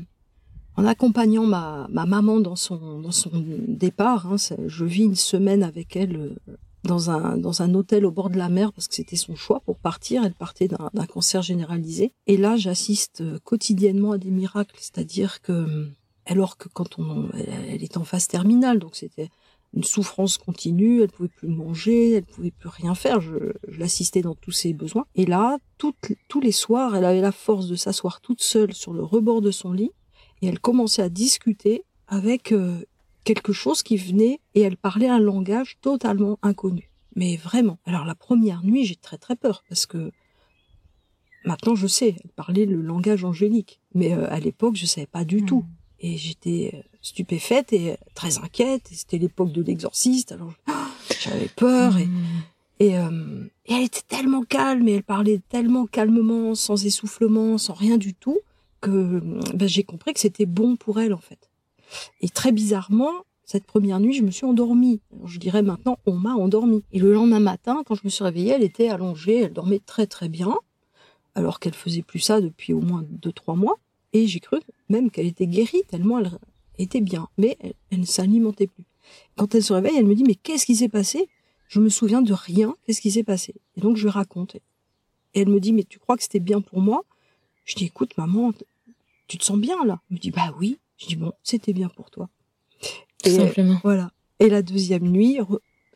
[0.75, 3.32] en accompagnant ma, ma maman dans son dans son
[3.65, 4.27] départ.
[4.27, 4.36] Hein,
[4.67, 8.38] je vis une semaine avec elle euh, dans un dans un hôtel au bord de
[8.38, 10.23] la mer parce que c'était son choix pour partir.
[10.23, 12.13] Elle partait d'un cancer généralisé.
[12.27, 15.88] Et là, j'assiste euh, quotidiennement à des miracles, c'est-à-dire que
[16.25, 19.30] alors que quand on elle est en phase terminale, donc c'était
[19.73, 24.21] une souffrance continue, elle pouvait plus manger, elle pouvait plus rien faire, je, je l'assistais
[24.21, 25.05] dans tous ses besoins.
[25.15, 28.93] Et là, toutes, tous les soirs, elle avait la force de s'asseoir toute seule sur
[28.93, 29.91] le rebord de son lit
[30.41, 32.80] et elle commençait à discuter avec euh,
[33.30, 36.89] quelque chose qui venait et elle parlait un langage totalement inconnu.
[37.15, 37.77] Mais vraiment.
[37.86, 40.11] Alors la première nuit, j'ai très très peur parce que
[41.45, 43.82] maintenant je sais, elle parlait le langage angélique.
[43.93, 45.45] Mais euh, à l'époque, je savais pas du mmh.
[45.45, 45.63] tout.
[45.99, 48.89] Et j'étais euh, stupéfaite et très inquiète.
[48.91, 50.53] C'était l'époque de l'exorciste, alors
[51.21, 51.97] j'avais peur.
[51.97, 52.25] Et, mmh.
[52.80, 57.75] et, euh, et, elle était tellement calme et elle parlait tellement calmement, sans essoufflement, sans
[57.75, 58.39] rien du tout,
[58.82, 59.21] que
[59.53, 61.48] ben, j'ai compris que c'était bon pour elle en fait.
[62.21, 63.11] Et très bizarrement,
[63.45, 65.01] cette première nuit, je me suis endormie.
[65.25, 66.83] Je dirais maintenant, on m'a endormie.
[66.91, 70.05] Et le lendemain matin, quand je me suis réveillée, elle était allongée, elle dormait très
[70.05, 70.55] très bien,
[71.33, 73.79] alors qu'elle faisait plus ça depuis au moins deux trois mois.
[74.13, 74.59] Et j'ai cru
[74.89, 76.31] même qu'elle était guérie tellement elle
[76.77, 77.57] était bien, mais
[77.89, 78.85] elle, ne s'alimentait plus.
[79.35, 81.27] Quand elle se réveille, elle me dit mais qu'est-ce qui s'est passé?
[81.67, 82.75] Je me souviens de rien.
[82.85, 83.53] Qu'est-ce qui s'est passé?
[83.75, 84.55] Et donc je lui raconte.
[85.33, 87.03] Et elle me dit mais tu crois que c'était bien pour moi?
[87.65, 88.53] Je dis écoute maman,
[89.27, 90.01] tu te sens bien là?
[90.09, 90.77] Elle me dit bah oui.
[90.99, 92.29] Je dis bon, c'était bien pour toi.
[93.25, 93.79] Et Simplement.
[93.83, 94.11] voilà.
[94.39, 95.39] Et la deuxième nuit,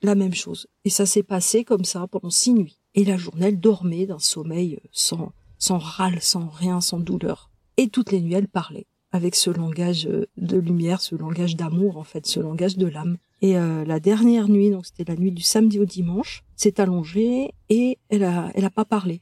[0.02, 0.68] la même chose.
[0.86, 2.80] Et ça s'est passé comme ça pendant six nuits.
[2.96, 7.50] Et la journée, elle dormait d'un sommeil sans, sans râle, sans rien, sans douleur.
[7.78, 11.98] Et toutes les nuits, elle parlait avec ce langage euh, de lumière, ce langage d'amour,
[11.98, 13.18] en fait, ce langage de l'âme.
[13.42, 17.54] Et euh, la dernière nuit, donc c'était la nuit du samedi au dimanche, s'est allongée
[17.70, 19.22] et elle a, elle a pas parlé.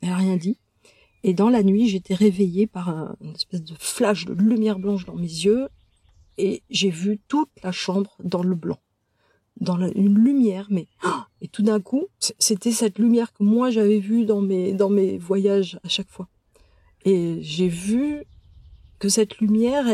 [0.00, 0.58] Elle a rien dit.
[1.24, 5.06] Et dans la nuit, j'étais réveillée par un, une espèce de flash de lumière blanche
[5.06, 5.68] dans mes yeux
[6.36, 8.78] et j'ai vu toute la chambre dans le blanc,
[9.58, 10.66] dans une lumière.
[10.70, 10.86] Mais
[11.40, 12.06] et tout d'un coup,
[12.38, 16.28] c'était cette lumière que moi j'avais vue dans mes dans mes voyages à chaque fois.
[17.06, 18.24] Et j'ai vu
[18.98, 19.86] que cette lumière,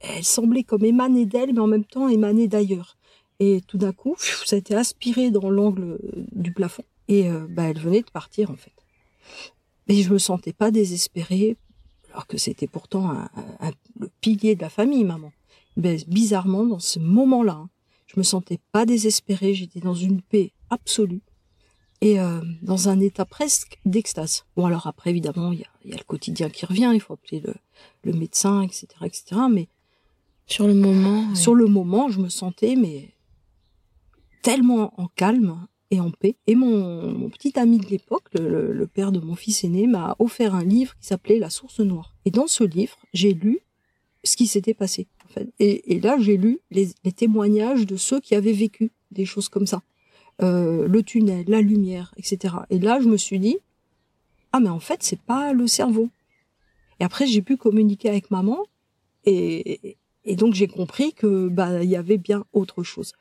[0.00, 2.96] elle, semblait comme émaner d'elle, mais en même temps émaner d'ailleurs.
[3.40, 5.98] Et tout d'un coup, ça a été aspiré dans l'angle
[6.32, 6.84] du plafond.
[7.08, 8.72] Et euh, bah, elle venait de partir, en fait.
[9.88, 11.56] Mais je me sentais pas désespérée,
[12.10, 13.28] alors que c'était pourtant un,
[13.60, 15.32] un, le pilier de la famille, maman.
[15.76, 17.70] Mais bizarrement, dans ce moment-là, hein,
[18.06, 21.22] je me sentais pas désespérée, j'étais dans une paix absolue
[22.00, 24.44] et euh, dans un état presque d'extase.
[24.56, 27.14] Bon alors après évidemment il y a, y a, le quotidien qui revient, il faut
[27.14, 27.54] appeler le,
[28.02, 29.40] le médecin, etc., etc.
[29.50, 29.68] Mais
[30.46, 31.34] sur le moment, ouais.
[31.34, 33.14] sur le moment, je me sentais mais
[34.42, 36.36] tellement en calme et en paix.
[36.46, 40.64] Et mon, petit ami de l'époque, le, père de mon fils aîné, m'a offert un
[40.64, 42.14] livre qui s'appelait La Source Noire.
[42.24, 43.60] Et dans ce livre, j'ai lu
[44.22, 45.06] ce qui s'était passé.
[45.24, 45.48] En fait.
[45.58, 49.66] et, là, j'ai lu les, les témoignages de ceux qui avaient vécu des choses comme
[49.66, 49.82] ça
[50.42, 52.54] euh, le tunnel, la lumière, etc.
[52.68, 53.56] Et là, je me suis dit,
[54.52, 56.08] ah mais en fait, c'est pas le cerveau.
[56.98, 58.58] Et après, j'ai pu communiquer avec maman
[59.24, 63.12] et, et donc j'ai compris que bah il y avait bien autre chose.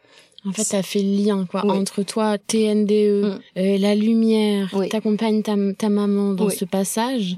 [0.45, 1.71] En fait, tu as fait le lien quoi oui.
[1.71, 2.89] entre toi, TNDE,
[3.23, 3.39] mm.
[3.57, 4.89] euh, la lumière, oui.
[4.89, 6.55] t'accompagnes ta, ta maman dans oui.
[6.55, 7.35] ce passage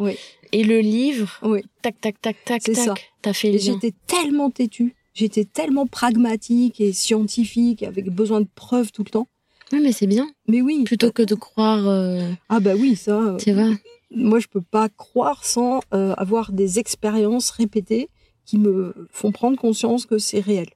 [0.52, 1.40] et le livre.
[1.84, 3.14] Tac tac tac tac tac.
[3.22, 8.48] T'as fait le et J'étais tellement têtue j'étais tellement pragmatique et scientifique, avec besoin de
[8.54, 9.28] preuves tout le temps.
[9.72, 10.30] Oui, mais c'est bien.
[10.48, 10.84] Mais oui.
[10.84, 11.88] Plutôt que de croire.
[11.88, 13.20] euh, Ah bah oui, ça.
[13.20, 13.72] euh, tu vois.
[14.12, 18.10] moi, je peux pas croire sans euh, avoir des expériences répétées
[18.46, 20.70] qui me font prendre conscience que c'est réel.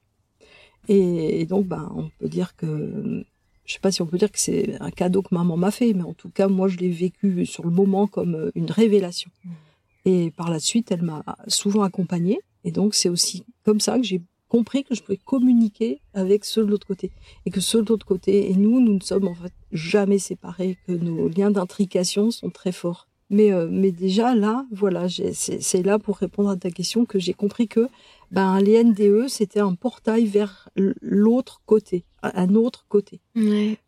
[0.88, 3.24] Et, et donc, ben, on peut dire que,
[3.64, 5.92] je sais pas si on peut dire que c'est un cadeau que maman m'a fait,
[5.92, 9.30] mais en tout cas, moi, je l'ai vécu sur le moment comme euh, une révélation.
[10.04, 12.40] Et par la suite, elle m'a souvent accompagnée.
[12.64, 16.64] Et donc, c'est aussi comme ça que j'ai compris que je pouvais communiquer avec ceux
[16.64, 17.12] de l'autre côté.
[17.46, 20.76] Et que ceux de l'autre côté et nous, nous ne sommes en fait jamais séparés,
[20.86, 23.09] que nos liens d'intrication sont très forts.
[23.30, 27.32] Mais, euh, mais déjà là, voilà, c'est là pour répondre à ta question que j'ai
[27.32, 27.88] compris que
[28.32, 33.20] ben, les NDE, c'était un portail vers l'autre côté, un un autre côté.
[33.36, 33.78] Ouais.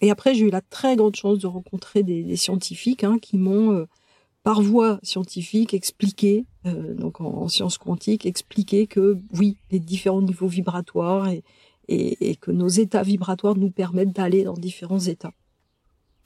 [0.00, 3.38] Et après, j'ai eu la très grande chance de rencontrer des, des scientifiques hein, qui
[3.38, 3.86] m'ont, euh,
[4.42, 10.22] par voie scientifique, expliqué, euh, donc en, en sciences quantiques, expliqué que oui, les différents
[10.22, 11.42] niveaux vibratoires et,
[11.88, 15.32] et, et que nos états vibratoires nous permettent d'aller dans différents états.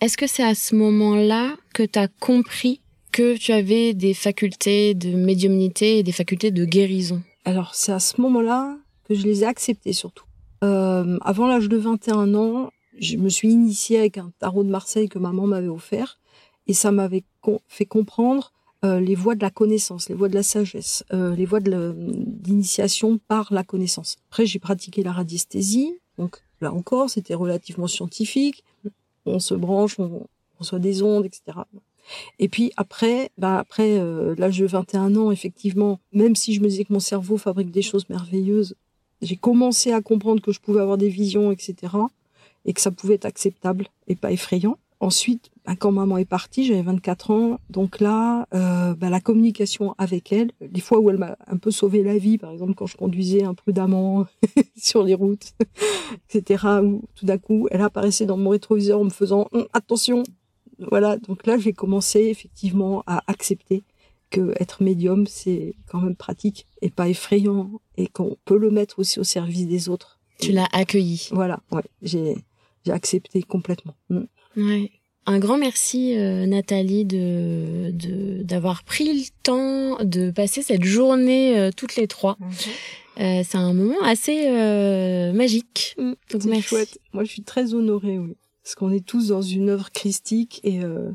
[0.02, 2.80] Est-ce que c'est à ce moment-là que tu as compris
[3.12, 7.22] que tu avais des facultés de médiumnité et des facultés de guérison?
[7.44, 10.24] Alors, c'est à ce moment-là que je les ai acceptés surtout.
[10.64, 15.08] Euh, avant l'âge de 21 ans, je me suis initiée avec un tarot de Marseille
[15.08, 16.18] que maman m'avait offert
[16.66, 17.22] et ça m'avait
[17.68, 18.50] fait comprendre
[18.84, 21.94] euh, les voies de la connaissance, les voies de la sagesse, euh, les voies de
[21.96, 24.16] d'initiation par la connaissance.
[24.30, 28.64] Après, j'ai pratiqué la radiesthésie, donc là encore, c'était relativement scientifique.
[29.26, 30.26] On se branche, on
[30.58, 31.58] reçoit des ondes, etc.
[32.38, 36.68] Et puis après, bah après euh, l'âge de 21 ans, effectivement, même si je me
[36.68, 38.76] disais que mon cerveau fabrique des choses merveilleuses,
[39.20, 41.94] j'ai commencé à comprendre que je pouvais avoir des visions, etc.
[42.64, 44.78] Et que ça pouvait être acceptable et pas effrayant.
[45.02, 47.58] Ensuite, bah, quand maman est partie, j'avais 24 ans.
[47.70, 51.72] Donc là, euh, bah, la communication avec elle, les fois où elle m'a un peu
[51.72, 54.26] sauvé la vie, par exemple quand je conduisais imprudemment
[54.76, 55.54] sur les routes,
[56.32, 56.66] etc.
[56.84, 60.22] Où tout d'un coup, elle apparaissait dans mon rétroviseur en me faisant Hum, attention.
[60.78, 61.16] Voilà.
[61.16, 63.82] Donc là, j'ai commencé effectivement à accepter
[64.30, 69.00] que être médium, c'est quand même pratique et pas effrayant et qu'on peut le mettre
[69.00, 70.20] aussi au service des autres.
[70.38, 71.28] Tu l'as accueilli.
[71.32, 71.58] Voilà.
[71.72, 71.82] Ouais.
[72.02, 72.36] J'ai
[72.84, 73.94] j'ai accepté complètement.
[74.10, 74.22] Mm.
[74.56, 74.90] Ouais.
[75.26, 81.56] Un grand merci euh, Nathalie de de- d'avoir pris le temps de passer cette journée
[81.58, 82.36] euh, toutes les trois.
[83.20, 85.94] Euh, c'est un moment assez euh, magique.
[85.98, 86.62] Donc C'est merci.
[86.62, 86.98] chouette.
[87.12, 88.34] Moi, je suis très honorée, oui.
[88.64, 91.10] Parce qu'on est tous dans une œuvre christique et euh,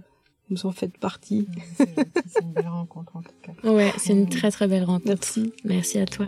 [0.50, 1.48] vous en faites partie.
[1.78, 1.90] C'est
[2.28, 3.70] c'est une belle rencontre en tout cas.
[3.70, 5.08] Ouais, c'est une très très belle rencontre.
[5.08, 5.52] Merci.
[5.66, 6.28] Merci à toi.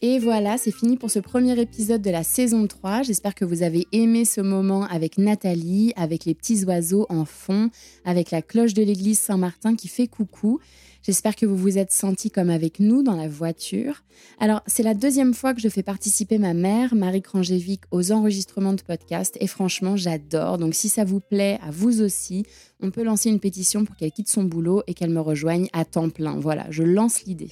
[0.00, 3.02] Et voilà, c'est fini pour ce premier épisode de la saison 3.
[3.02, 7.68] J'espère que vous avez aimé ce moment avec Nathalie, avec les petits oiseaux en fond,
[8.04, 10.60] avec la cloche de l'église Saint-Martin qui fait coucou.
[11.02, 14.04] J'espère que vous vous êtes sentis comme avec nous dans la voiture.
[14.38, 18.74] Alors, c'est la deuxième fois que je fais participer ma mère, Marie Krangévic, aux enregistrements
[18.74, 20.58] de podcast et franchement, j'adore.
[20.58, 22.44] Donc, si ça vous plaît, à vous aussi,
[22.80, 25.84] on peut lancer une pétition pour qu'elle quitte son boulot et qu'elle me rejoigne à
[25.84, 26.38] temps plein.
[26.38, 27.50] Voilà, je lance l'idée.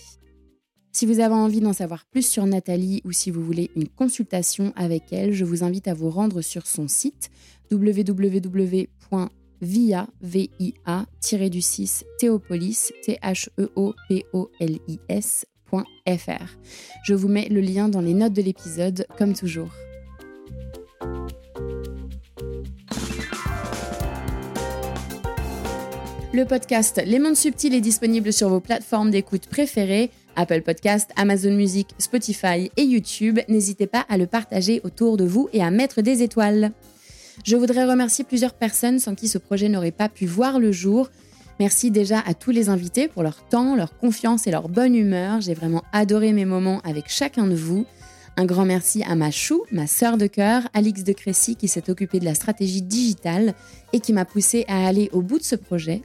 [0.97, 4.73] Si vous avez envie d'en savoir plus sur Nathalie ou si vous voulez une consultation
[4.77, 7.29] avec elle, je vous invite à vous rendre sur son site
[7.71, 8.89] www.via,
[11.51, 13.69] du 6 Théopolis, t h e.
[17.05, 19.75] Je vous mets le lien dans les notes de l'épisode comme toujours.
[26.33, 31.53] Le podcast Les Mondes Subtils est disponible sur vos plateformes d'écoute préférées, Apple Podcast, Amazon
[31.53, 33.41] Music, Spotify et YouTube.
[33.49, 36.73] N'hésitez pas à le partager autour de vous et à mettre des étoiles.
[37.45, 41.11] Je voudrais remercier plusieurs personnes sans qui ce projet n'aurait pas pu voir le jour.
[41.59, 45.41] Merci déjà à tous les invités pour leur temps, leur confiance et leur bonne humeur.
[45.41, 47.87] J'ai vraiment adoré mes moments avec chacun de vous.
[48.39, 51.89] Un grand merci à ma chou, ma sœur de cœur, Alix de Crécy, qui s'est
[51.89, 53.55] occupée de la stratégie digitale
[53.95, 56.03] et qui m'a poussé à aller au bout de ce projet.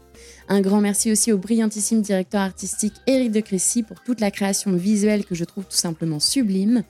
[0.52, 4.74] Un grand merci aussi au brillantissime directeur artistique Éric de Crécy pour toute la création
[4.74, 6.84] visuelle que je trouve tout simplement sublime.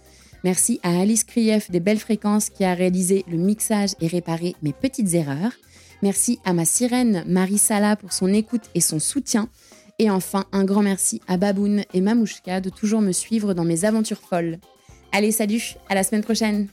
[0.44, 4.74] Merci à Alice Krief des Belles Fréquences qui a réalisé le mixage et réparé mes
[4.74, 5.52] petites erreurs.
[6.02, 9.48] Merci à ma sirène Marie Sala pour son écoute et son soutien.
[10.00, 13.86] Et enfin, un grand merci à Baboun et Mamouchka de toujours me suivre dans mes
[13.86, 14.58] aventures folles.
[15.12, 16.68] Allez, salut, à la semaine prochaine!